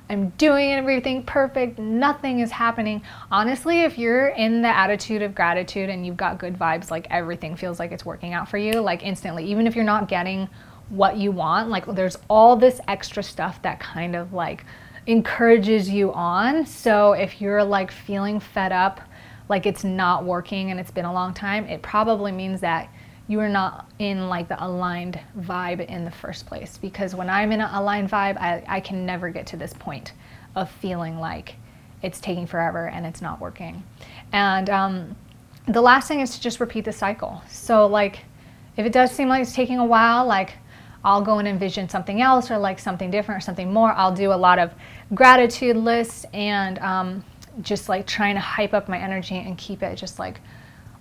I'm 0.09 0.29
doing 0.31 0.71
everything 0.71 1.23
perfect, 1.23 1.77
nothing 1.77 2.39
is 2.39 2.49
happening. 2.49 3.01
Honestly, 3.29 3.81
if 3.81 3.97
you're 3.97 4.29
in 4.29 4.61
the 4.61 4.69
attitude 4.69 5.21
of 5.21 5.35
gratitude 5.35 5.89
and 5.89 6.05
you've 6.05 6.17
got 6.17 6.39
good 6.39 6.57
vibes, 6.57 6.89
like 6.89 7.07
everything 7.09 7.55
feels 7.55 7.77
like 7.77 7.91
it's 7.91 8.05
working 8.05 8.33
out 8.33 8.49
for 8.49 8.57
you, 8.57 8.79
like 8.79 9.03
instantly, 9.03 9.45
even 9.45 9.67
if 9.67 9.75
you're 9.75 9.85
not 9.85 10.07
getting 10.07 10.47
what 10.89 11.17
you 11.17 11.31
want, 11.31 11.69
like 11.69 11.85
there's 11.87 12.17
all 12.29 12.55
this 12.55 12.79
extra 12.87 13.21
stuff 13.21 13.61
that 13.63 13.79
kind 13.79 14.15
of 14.15 14.31
like 14.31 14.63
encourages 15.07 15.89
you 15.89 16.13
on. 16.13 16.65
So 16.65 17.13
if 17.13 17.41
you're 17.41 17.63
like 17.63 17.91
feeling 17.91 18.39
fed 18.39 18.71
up, 18.71 19.01
like 19.49 19.65
it's 19.65 19.83
not 19.83 20.25
working 20.25 20.69
and 20.69 20.79
it's 20.79 20.91
been 20.91 21.05
a 21.05 21.13
long 21.13 21.33
time, 21.33 21.65
it 21.65 21.81
probably 21.81 22.31
means 22.31 22.61
that 22.61 22.89
you 23.29 23.39
are 23.39 23.49
not 23.49 23.89
in 23.99 24.29
like 24.29 24.47
the 24.49 24.63
aligned 24.63 25.19
vibe 25.39 25.85
in 25.85 26.05
the 26.05 26.11
first 26.11 26.45
place. 26.45 26.77
Because 26.77 27.15
when 27.15 27.29
I'm 27.29 27.51
in 27.51 27.61
an 27.61 27.73
aligned 27.73 28.11
vibe, 28.11 28.37
I, 28.37 28.63
I 28.67 28.79
can 28.81 29.05
never 29.05 29.29
get 29.29 29.47
to 29.47 29.57
this 29.57 29.73
point 29.73 30.11
of 30.55 30.69
feeling 30.69 31.19
like 31.19 31.55
it's 32.01 32.19
taking 32.19 32.45
forever 32.45 32.89
and 32.89 33.05
it's 33.05 33.21
not 33.21 33.39
working. 33.39 33.83
And 34.33 34.69
um, 34.69 35.15
the 35.67 35.81
last 35.81 36.09
thing 36.09 36.19
is 36.19 36.35
to 36.35 36.41
just 36.41 36.59
repeat 36.59 36.85
the 36.85 36.93
cycle. 36.93 37.41
So, 37.49 37.87
like, 37.87 38.19
if 38.75 38.85
it 38.85 38.91
does 38.91 39.11
seem 39.11 39.29
like 39.29 39.41
it's 39.41 39.53
taking 39.53 39.79
a 39.79 39.85
while, 39.85 40.25
like, 40.25 40.53
I'll 41.07 41.21
go 41.21 41.39
and 41.39 41.47
envision 41.47 41.87
something 41.87 42.21
else 42.21 42.51
or 42.51 42.57
like 42.57 42.79
something 42.79 43.09
different 43.09 43.41
or 43.41 43.41
something 43.41 43.71
more. 43.71 43.93
I'll 43.93 44.13
do 44.13 44.33
a 44.33 44.35
lot 44.35 44.59
of 44.59 44.73
gratitude 45.15 45.77
lists 45.77 46.25
and 46.33 46.77
um, 46.79 47.23
just 47.61 47.87
like 47.87 48.05
trying 48.05 48.35
to 48.35 48.41
hype 48.41 48.73
up 48.73 48.89
my 48.89 48.99
energy 48.99 49.37
and 49.37 49.57
keep 49.57 49.83
it 49.83 49.95
just 49.95 50.19
like 50.19 50.41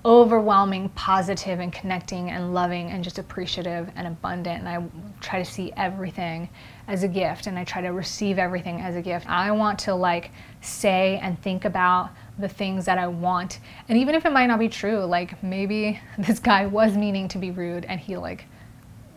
overwhelming, 0.04 0.90
positive, 0.90 1.58
and 1.58 1.72
connecting 1.72 2.30
and 2.30 2.54
loving 2.54 2.92
and 2.92 3.02
just 3.02 3.18
appreciative 3.18 3.90
and 3.96 4.06
abundant. 4.06 4.60
And 4.60 4.68
I 4.68 5.20
try 5.20 5.40
to 5.40 5.44
see 5.44 5.72
everything 5.76 6.50
as 6.86 7.02
a 7.02 7.08
gift 7.08 7.48
and 7.48 7.58
I 7.58 7.64
try 7.64 7.82
to 7.82 7.88
receive 7.88 8.38
everything 8.38 8.80
as 8.82 8.94
a 8.94 9.02
gift. 9.02 9.28
I 9.28 9.50
want 9.50 9.76
to 9.80 9.94
like 9.96 10.30
say 10.60 11.18
and 11.20 11.36
think 11.42 11.64
about 11.64 12.10
the 12.38 12.48
things 12.48 12.84
that 12.84 12.96
I 12.96 13.08
want. 13.08 13.58
And 13.88 13.98
even 13.98 14.14
if 14.14 14.24
it 14.24 14.30
might 14.30 14.46
not 14.46 14.60
be 14.60 14.68
true, 14.68 15.00
like 15.00 15.42
maybe 15.42 16.00
this 16.16 16.38
guy 16.38 16.66
was 16.66 16.96
meaning 16.96 17.26
to 17.26 17.38
be 17.38 17.50
rude 17.50 17.84
and 17.86 17.98
he 17.98 18.16
like 18.16 18.44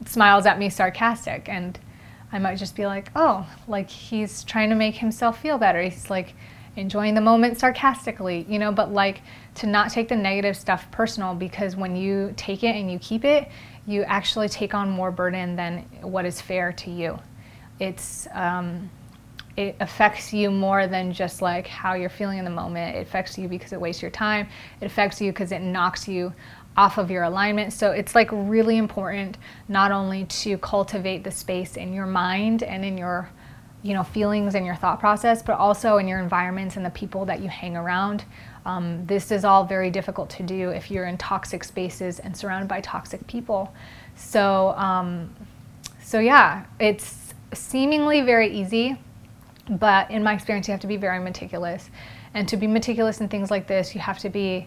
smiles 0.06 0.46
at 0.46 0.58
me 0.60 0.70
sarcastic 0.70 1.50
and 1.50 1.80
I 2.32 2.40
might 2.40 2.58
just 2.58 2.76
be 2.76 2.86
like, 2.86 3.12
oh, 3.16 3.48
like 3.68 3.90
he's 3.90 4.44
trying 4.44 4.70
to 4.70 4.76
make 4.76 4.96
himself 4.96 5.42
feel 5.42 5.58
better. 5.58 5.82
He's 5.82 6.10
like 6.10 6.36
enjoying 6.76 7.16
the 7.16 7.22
moment 7.22 7.58
sarcastically, 7.58 8.46
you 8.48 8.60
know, 8.60 8.72
but 8.72 8.94
like 8.94 9.22
to 9.56 9.68
not 9.68 9.92
take 9.92 10.08
the 10.10 10.16
negative 10.16 10.56
stuff 10.56 10.90
personal 10.92 11.34
because 11.34 11.76
when 11.76 11.96
you 11.96 12.34
take 12.38 12.64
it 12.64 12.76
and 12.76 12.92
you 12.92 13.00
keep 13.00 13.26
it, 13.26 13.50
you 13.88 14.04
actually 14.04 14.48
take 14.48 14.74
on 14.74 14.90
more 14.90 15.12
burden 15.12 15.56
than 15.56 15.80
what 16.02 16.26
is 16.26 16.40
fair 16.40 16.72
to 16.74 16.92
you. 16.92 17.18
It's, 17.80 18.28
um, 18.32 18.90
it 19.58 19.76
affects 19.80 20.32
you 20.32 20.52
more 20.52 20.88
than 20.88 21.12
just 21.12 21.42
like 21.42 21.68
how 21.68 21.94
you're 21.94 22.10
feeling 22.10 22.38
in 22.38 22.46
the 22.46 22.52
moment. 22.52 22.96
It 22.96 23.02
affects 23.02 23.38
you 23.38 23.50
because 23.50 23.74
it 23.74 23.82
wastes 23.82 24.02
your 24.02 24.12
time. 24.12 24.48
It 24.80 24.86
affects 24.86 25.20
you 25.20 25.32
because 25.34 25.52
it 25.52 25.60
knocks 25.60 26.08
you 26.08 26.34
off 26.80 26.98
of 26.98 27.12
your 27.12 27.24
alignment. 27.24 27.74
So 27.74 27.92
it's 27.92 28.16
like 28.16 28.30
really 28.32 28.78
important 28.78 29.38
not 29.68 29.92
only 29.92 30.24
to 30.44 30.58
cultivate 30.60 31.26
the 31.26 31.32
space 31.32 31.76
in 31.76 31.92
your 31.94 32.06
mind 32.06 32.64
and 32.64 32.86
in 32.86 32.98
your 32.98 33.30
you 33.84 33.94
know 33.94 34.04
feelings 34.04 34.56
and 34.56 34.66
your 34.66 34.76
thought 34.76 35.00
process 35.00 35.42
but 35.42 35.58
also 35.58 35.98
in 35.98 36.08
your 36.08 36.20
environments 36.20 36.78
and 36.78 36.86
the 36.86 36.90
people 36.92 37.26
that 37.26 37.42
you 37.42 37.50
hang 37.50 37.76
around. 37.76 38.24
Um, 38.66 39.06
this 39.06 39.30
is 39.30 39.44
all 39.44 39.66
very 39.66 39.90
difficult 39.92 40.30
to 40.32 40.44
do 40.44 40.70
if 40.70 40.90
you're 40.90 41.06
in 41.06 41.18
toxic 41.18 41.66
spaces 41.66 42.20
and 42.20 42.36
surrounded 42.36 42.70
by 42.70 42.80
toxic 42.80 43.28
people. 43.28 43.74
So 44.16 44.70
um, 44.78 45.36
so 46.02 46.20
yeah 46.20 46.64
it's 46.80 47.34
seemingly 47.54 48.22
very 48.22 48.58
easy 48.58 48.98
but 49.70 50.10
in 50.10 50.24
my 50.24 50.34
experience 50.34 50.70
you 50.70 50.72
have 50.72 50.82
to 50.82 50.88
be 50.88 50.98
very 50.98 51.20
meticulous. 51.20 51.90
And 52.34 52.48
to 52.48 52.58
be 52.58 52.68
meticulous 52.68 53.20
in 53.20 53.28
things 53.28 53.52
like 53.52 53.68
this 53.68 53.94
you 53.94 54.00
have 54.00 54.20
to 54.20 54.30
be 54.30 54.66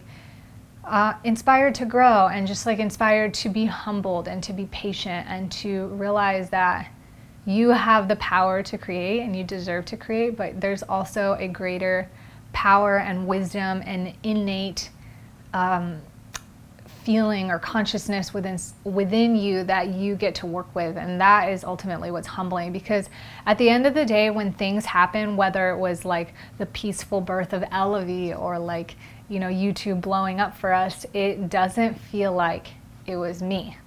uh, 0.83 1.13
inspired 1.23 1.75
to 1.75 1.85
grow 1.85 2.27
and 2.27 2.45
just 2.45 2.65
like 2.65 2.79
inspired 2.79 3.33
to 3.33 3.49
be 3.49 3.65
humbled 3.65 4.27
and 4.27 4.43
to 4.43 4.53
be 4.53 4.65
patient 4.65 5.25
and 5.29 5.51
to 5.51 5.87
realize 5.87 6.49
that 6.49 6.89
you 7.45 7.69
have 7.69 8.07
the 8.07 8.15
power 8.17 8.63
to 8.63 8.77
create 8.77 9.21
and 9.21 9.35
you 9.35 9.43
deserve 9.43 9.85
to 9.85 9.97
create, 9.97 10.35
but 10.35 10.59
there's 10.59 10.83
also 10.83 11.35
a 11.39 11.47
greater 11.47 12.09
power 12.53 12.97
and 12.97 13.27
wisdom 13.27 13.81
and 13.85 14.13
innate 14.23 14.89
um, 15.53 16.01
feeling 17.03 17.51
or 17.51 17.59
consciousness 17.59 18.33
within 18.33 18.57
within 18.85 19.35
you 19.35 19.63
that 19.65 19.89
you 19.89 20.15
get 20.15 20.33
to 20.33 20.45
work 20.45 20.73
with 20.73 20.95
and 20.95 21.19
that 21.19 21.49
is 21.49 21.65
ultimately 21.65 22.11
what's 22.11 22.27
humbling 22.27 22.71
because 22.71 23.09
at 23.45 23.57
the 23.57 23.69
end 23.69 23.85
of 23.85 23.93
the 23.93 24.05
day 24.05 24.29
when 24.29 24.53
things 24.53 24.85
happen 24.85 25.35
whether 25.35 25.71
it 25.71 25.77
was 25.77 26.05
like 26.05 26.33
the 26.59 26.65
peaceful 26.67 27.19
birth 27.19 27.51
of 27.51 27.61
Elevie 27.63 28.33
or 28.33 28.57
like 28.57 28.95
you 29.33 29.39
know 29.39 29.49
YouTube 29.49 30.01
blowing 30.01 30.39
up 30.39 30.55
for 30.55 30.73
us 30.73 31.05
it 31.13 31.49
doesn't 31.49 31.95
feel 31.95 32.31
like 32.31 32.67
it 33.07 33.15
was 33.15 33.41
me 33.41 33.77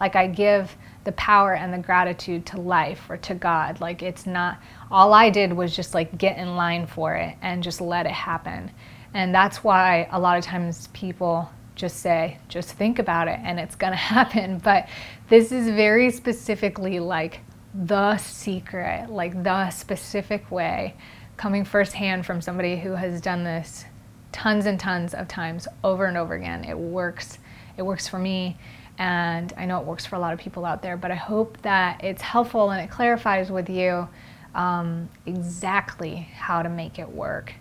like 0.00 0.16
I 0.16 0.26
give 0.26 0.76
the 1.04 1.12
power 1.12 1.54
and 1.54 1.72
the 1.72 1.78
gratitude 1.78 2.46
to 2.46 2.60
life 2.60 3.08
or 3.08 3.16
to 3.18 3.34
God. 3.34 3.80
Like 3.80 4.02
it's 4.02 4.26
not, 4.26 4.58
all 4.90 5.12
I 5.12 5.30
did 5.30 5.52
was 5.52 5.74
just 5.74 5.94
like 5.94 6.18
get 6.18 6.38
in 6.38 6.56
line 6.56 6.86
for 6.86 7.14
it 7.14 7.36
and 7.42 7.62
just 7.62 7.80
let 7.80 8.06
it 8.06 8.12
happen. 8.12 8.70
And 9.12 9.34
that's 9.34 9.62
why 9.62 10.08
a 10.10 10.18
lot 10.18 10.38
of 10.38 10.44
times 10.44 10.88
people 10.88 11.50
just 11.74 12.00
say, 12.00 12.38
just 12.48 12.70
think 12.72 12.98
about 12.98 13.28
it 13.28 13.38
and 13.42 13.60
it's 13.60 13.76
gonna 13.76 13.96
happen. 14.16 14.58
But 14.58 14.88
this 15.28 15.52
is 15.52 15.66
very 15.68 16.10
specifically 16.10 17.00
like 17.00 17.40
the 17.74 18.16
secret, 18.18 19.10
like 19.10 19.42
the 19.42 19.70
specific 19.70 20.50
way, 20.50 20.94
coming 21.36 21.64
firsthand 21.64 22.24
from 22.24 22.40
somebody 22.40 22.76
who 22.76 22.92
has 22.92 23.20
done 23.20 23.44
this 23.44 23.84
tons 24.34 24.66
and 24.66 24.80
tons 24.80 25.14
of 25.14 25.28
times 25.28 25.68
over 25.84 26.06
and 26.06 26.16
over 26.16 26.34
again. 26.34 26.64
It 26.64 26.76
works. 26.76 27.38
It 27.76 27.82
works 27.82 28.08
for 28.08 28.18
me 28.18 28.58
and 28.98 29.52
I 29.56 29.64
know 29.64 29.80
it 29.80 29.86
works 29.86 30.04
for 30.04 30.16
a 30.16 30.18
lot 30.18 30.32
of 30.32 30.40
people 30.40 30.64
out 30.64 30.82
there, 30.82 30.96
but 30.96 31.10
I 31.10 31.14
hope 31.14 31.60
that 31.62 32.02
it's 32.02 32.20
helpful 32.20 32.70
and 32.70 32.80
it 32.82 32.90
clarifies 32.90 33.50
with 33.50 33.70
you 33.70 34.08
um, 34.54 35.08
exactly 35.26 36.28
how 36.36 36.62
to 36.62 36.68
make 36.68 36.98
it 36.98 37.08
work 37.08 37.54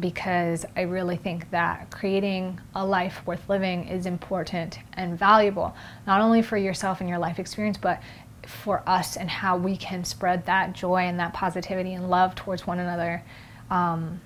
because 0.00 0.66
I 0.76 0.82
really 0.82 1.16
think 1.16 1.50
that 1.50 1.90
creating 1.90 2.60
a 2.74 2.84
life 2.84 3.22
worth 3.26 3.48
living 3.48 3.88
is 3.88 4.04
important 4.04 4.78
and 4.94 5.18
valuable, 5.18 5.74
not 6.06 6.20
only 6.20 6.42
for 6.42 6.56
yourself 6.56 7.00
and 7.00 7.08
your 7.08 7.18
life 7.18 7.38
experience, 7.38 7.78
but 7.78 8.02
for 8.46 8.82
us 8.86 9.16
and 9.16 9.30
how 9.30 9.56
we 9.56 9.76
can 9.76 10.04
spread 10.04 10.44
that 10.46 10.72
joy 10.72 11.02
and 11.04 11.18
that 11.18 11.32
positivity 11.32 11.94
and 11.94 12.10
love 12.10 12.34
towards 12.34 12.66
one 12.66 12.78
another. 12.78 13.22
Um, 13.70 14.20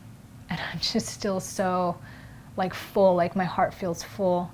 and 0.51 0.61
I'm 0.61 0.81
just 0.81 1.07
still 1.07 1.41
so 1.41 1.97
like 2.57 2.75
full, 2.75 3.15
like 3.15 3.37
my 3.37 3.45
heart 3.45 3.73
feels 3.73 4.03
full 4.03 4.51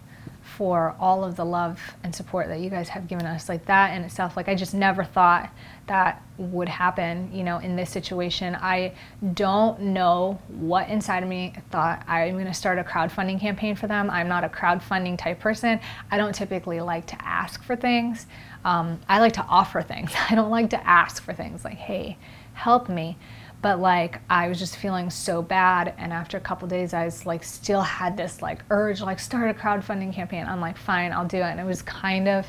for 0.57 0.95
all 1.01 1.25
of 1.25 1.37
the 1.37 1.45
love 1.45 1.81
and 2.05 2.15
support 2.15 2.47
that 2.49 2.61
you 2.61 2.71
guys 2.71 2.89
have 2.89 3.09
given 3.09 3.27
us. 3.27 3.49
Like 3.49 3.67
that 3.67 3.97
in 3.97 4.05
itself, 4.05 4.37
like 4.37 4.49
I 4.49 4.55
just 4.55 4.75
never 4.75 5.03
thought 5.03 5.51
that 5.89 6.23
would 6.39 6.69
happen, 6.69 7.31
you 7.33 7.43
know, 7.43 7.59
in 7.59 7.77
this 7.77 7.91
situation. 7.91 8.55
I 8.55 8.93
don't 9.35 9.81
know 9.81 10.41
what 10.49 10.89
inside 10.89 11.23
of 11.23 11.29
me 11.29 11.55
thought 11.71 12.05
I'm 12.07 12.35
going 12.35 12.47
to 12.47 12.55
start 12.55 12.79
a 12.79 12.85
crowdfunding 12.85 13.41
campaign 13.41 13.75
for 13.75 13.87
them. 13.87 14.09
I'm 14.09 14.29
not 14.29 14.45
a 14.45 14.49
crowdfunding 14.49 15.19
type 15.19 15.41
person. 15.41 15.81
I 16.11 16.17
don't 16.17 16.35
typically 16.35 16.81
like 16.81 17.07
to 17.09 17.17
ask 17.25 17.63
for 17.65 17.75
things. 17.75 18.27
Um, 18.65 19.01
I 19.09 19.19
like 19.21 19.33
to 19.35 19.45
offer 19.45 19.83
things. 19.83 20.13
I 20.31 20.35
don't 20.35 20.51
like 20.51 20.71
to 20.71 20.87
ask 20.87 21.23
for 21.23 21.35
things 21.35 21.65
like, 21.65 21.77
hey, 21.77 22.19
help 22.55 22.89
me 22.89 23.19
but 23.63 23.81
like 23.81 24.21
I 24.29 24.49
was 24.49 24.59
just 24.59 24.77
feeling 24.77 25.11
so 25.11 25.43
bad 25.43 25.95
and 25.99 26.13
after 26.13 26.37
a 26.37 26.41
couple 26.41 26.69
days 26.69 26.95
I 26.95 27.05
was 27.05 27.27
like 27.27 27.43
still 27.43 27.81
had 27.81 28.17
this 28.17 28.43
like 28.43 28.63
urge 28.71 29.01
like 29.01 29.19
start 29.19 29.51
a 29.51 29.55
crowdfunding 29.55 30.13
campaign. 30.13 30.47
I'm 30.47 30.61
like 30.61 30.77
fine, 30.77 31.13
I'll 31.13 31.27
do 31.27 31.39
it. 31.39 31.43
And 31.43 31.61
it 31.61 31.67
was 31.67 31.83
kind 31.83 32.29
of 32.29 32.47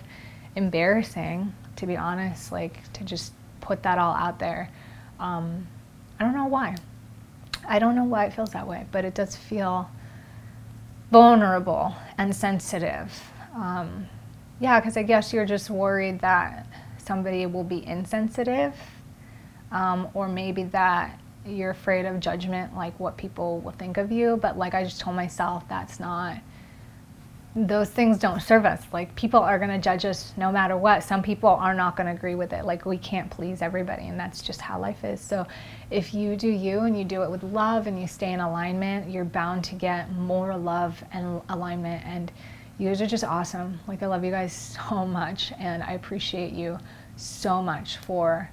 embarrassing 0.56 1.54
to 1.78 1.86
be 1.86 1.96
honest, 1.96 2.52
like 2.52 2.92
to 2.94 3.04
just 3.04 3.34
put 3.62 3.84
that 3.84 3.98
all 3.98 4.14
out 4.14 4.40
there. 4.40 4.70
Um, 5.20 5.68
I 6.20 6.24
don't 6.24 6.34
know 6.34 6.48
why. 6.48 6.76
I 7.68 7.80
don't 7.80 7.96
know 7.96 8.04
why 8.04 8.26
it 8.26 8.34
feels 8.34 8.52
that 8.52 8.68
way, 8.68 8.86
but 8.92 9.06
it 9.06 9.14
does 9.14 9.36
feel 9.36 9.90
vulnerable 11.12 11.96
and 12.18 12.36
sensitive. 12.36 13.14
Um, 13.56 14.08
yeah, 14.60 14.80
because 14.80 14.98
I 14.98 15.04
guess 15.04 15.34
you're 15.34 15.46
just 15.46 15.70
worried 15.70 16.20
that 16.20 16.68
somebody 16.98 17.46
will 17.46 17.64
be 17.64 17.86
insensitive 17.86 18.74
um, 19.72 20.10
or 20.14 20.28
maybe 20.28 20.64
that 20.64 21.20
you're 21.46 21.72
afraid 21.72 22.06
of 22.06 22.20
judgment, 22.20 22.76
like 22.76 23.00
what 23.00 23.18
people 23.18 23.60
will 23.60 23.72
think 23.72 23.98
of 23.98 24.12
you. 24.12 24.38
But 24.38 24.58
like 24.58 24.74
I 24.74 24.84
just 24.84 25.00
told 25.00 25.16
myself, 25.16 25.68
that's 25.70 26.00
not, 26.00 26.38
those 27.56 27.90
things 27.90 28.20
don't 28.20 28.42
serve 28.42 28.66
us. 28.66 28.84
Like 28.94 29.16
people 29.16 29.40
are 29.40 29.58
going 29.58 29.72
to 29.72 29.80
judge 29.80 30.06
us 30.06 30.34
no 30.38 30.52
matter 30.52 30.78
what. 30.78 31.04
Some 31.04 31.24
people 31.24 31.50
are 31.50 31.74
not 31.74 31.96
going 31.96 32.06
to 32.08 32.14
agree 32.14 32.36
with 32.36 32.54
it. 32.54 32.66
Like 32.66 32.86
we 32.86 32.98
can't 32.98 33.32
please 33.32 33.62
everybody, 33.62 34.08
and 34.08 34.20
that's 34.20 34.42
just 34.42 34.62
how 34.62 34.80
life 34.80 35.04
is. 35.04 35.20
So 35.20 35.48
if 35.90 36.14
you 36.14 36.36
do 36.36 36.50
you 36.50 36.82
and 36.82 36.98
you 36.98 37.04
do 37.04 37.24
it 37.24 37.32
with 37.32 37.42
love 37.44 37.88
and 37.88 38.00
you 38.00 38.08
stay 38.08 38.32
in 38.32 38.42
alignment, 38.42 39.10
you're 39.10 39.26
bound 39.26 39.64
to 39.66 39.76
get 39.76 40.12
more 40.12 40.56
love 40.56 41.04
and 41.12 41.42
alignment. 41.50 42.06
And 42.06 42.32
you 42.78 42.90
guys 42.90 43.02
are 43.02 43.08
just 43.08 43.24
awesome. 43.24 43.80
Like 43.88 44.04
I 44.04 44.06
love 44.06 44.24
you 44.24 44.32
guys 44.32 44.54
so 44.54 45.06
much, 45.08 45.52
and 45.58 45.82
I 45.82 45.94
appreciate 45.94 46.54
you 46.54 46.78
so 47.16 47.64
much 47.64 47.98
for 47.98 48.50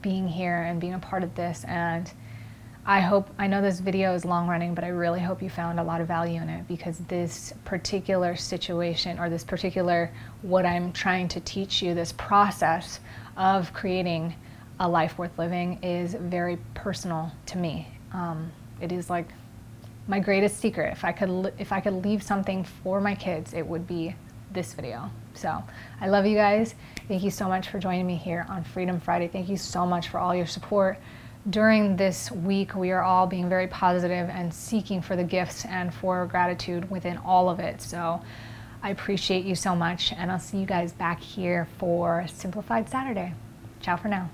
being 0.00 0.28
here 0.28 0.62
and 0.62 0.80
being 0.80 0.94
a 0.94 0.98
part 0.98 1.22
of 1.22 1.34
this. 1.34 1.64
And 1.66 2.10
I 2.84 3.00
hope, 3.00 3.30
I 3.38 3.46
know 3.46 3.60
this 3.60 3.80
video 3.80 4.14
is 4.14 4.24
long 4.24 4.46
running, 4.46 4.74
but 4.74 4.84
I 4.84 4.88
really 4.88 5.20
hope 5.20 5.42
you 5.42 5.50
found 5.50 5.80
a 5.80 5.82
lot 5.82 6.00
of 6.00 6.06
value 6.06 6.40
in 6.40 6.48
it 6.48 6.68
because 6.68 6.98
this 6.98 7.52
particular 7.64 8.36
situation 8.36 9.18
or 9.18 9.28
this 9.28 9.42
particular, 9.42 10.12
what 10.42 10.64
I'm 10.64 10.92
trying 10.92 11.28
to 11.28 11.40
teach 11.40 11.82
you, 11.82 11.94
this 11.94 12.12
process 12.12 13.00
of 13.36 13.72
creating 13.72 14.34
a 14.78 14.88
life 14.88 15.18
worth 15.18 15.36
living 15.38 15.82
is 15.82 16.14
very 16.14 16.58
personal 16.74 17.32
to 17.46 17.58
me. 17.58 17.88
Um, 18.12 18.52
it 18.80 18.92
is 18.92 19.10
like 19.10 19.28
my 20.06 20.20
greatest 20.20 20.58
secret. 20.60 20.92
If 20.92 21.04
I 21.04 21.12
could, 21.12 21.52
if 21.58 21.72
I 21.72 21.80
could 21.80 22.04
leave 22.04 22.22
something 22.22 22.62
for 22.62 23.00
my 23.00 23.14
kids, 23.14 23.52
it 23.52 23.66
would 23.66 23.86
be 23.86 24.14
this 24.56 24.74
video. 24.74 25.08
So 25.34 25.62
I 26.00 26.08
love 26.08 26.26
you 26.26 26.34
guys. 26.34 26.74
Thank 27.06 27.22
you 27.22 27.30
so 27.30 27.46
much 27.46 27.68
for 27.68 27.78
joining 27.78 28.06
me 28.06 28.16
here 28.16 28.44
on 28.48 28.64
Freedom 28.64 28.98
Friday. 28.98 29.28
Thank 29.28 29.48
you 29.48 29.56
so 29.56 29.86
much 29.86 30.08
for 30.08 30.18
all 30.18 30.34
your 30.34 30.46
support. 30.46 30.98
During 31.48 31.96
this 31.96 32.32
week, 32.32 32.74
we 32.74 32.90
are 32.90 33.02
all 33.02 33.28
being 33.28 33.48
very 33.48 33.68
positive 33.68 34.28
and 34.28 34.52
seeking 34.52 35.00
for 35.00 35.14
the 35.14 35.22
gifts 35.22 35.64
and 35.64 35.94
for 35.94 36.26
gratitude 36.26 36.90
within 36.90 37.18
all 37.18 37.48
of 37.48 37.60
it. 37.60 37.80
So 37.80 38.20
I 38.82 38.90
appreciate 38.90 39.44
you 39.44 39.54
so 39.54 39.76
much, 39.76 40.12
and 40.12 40.32
I'll 40.32 40.40
see 40.40 40.58
you 40.58 40.66
guys 40.66 40.92
back 40.92 41.20
here 41.20 41.68
for 41.78 42.26
Simplified 42.26 42.88
Saturday. 42.88 43.34
Ciao 43.80 43.96
for 43.96 44.08
now. 44.08 44.28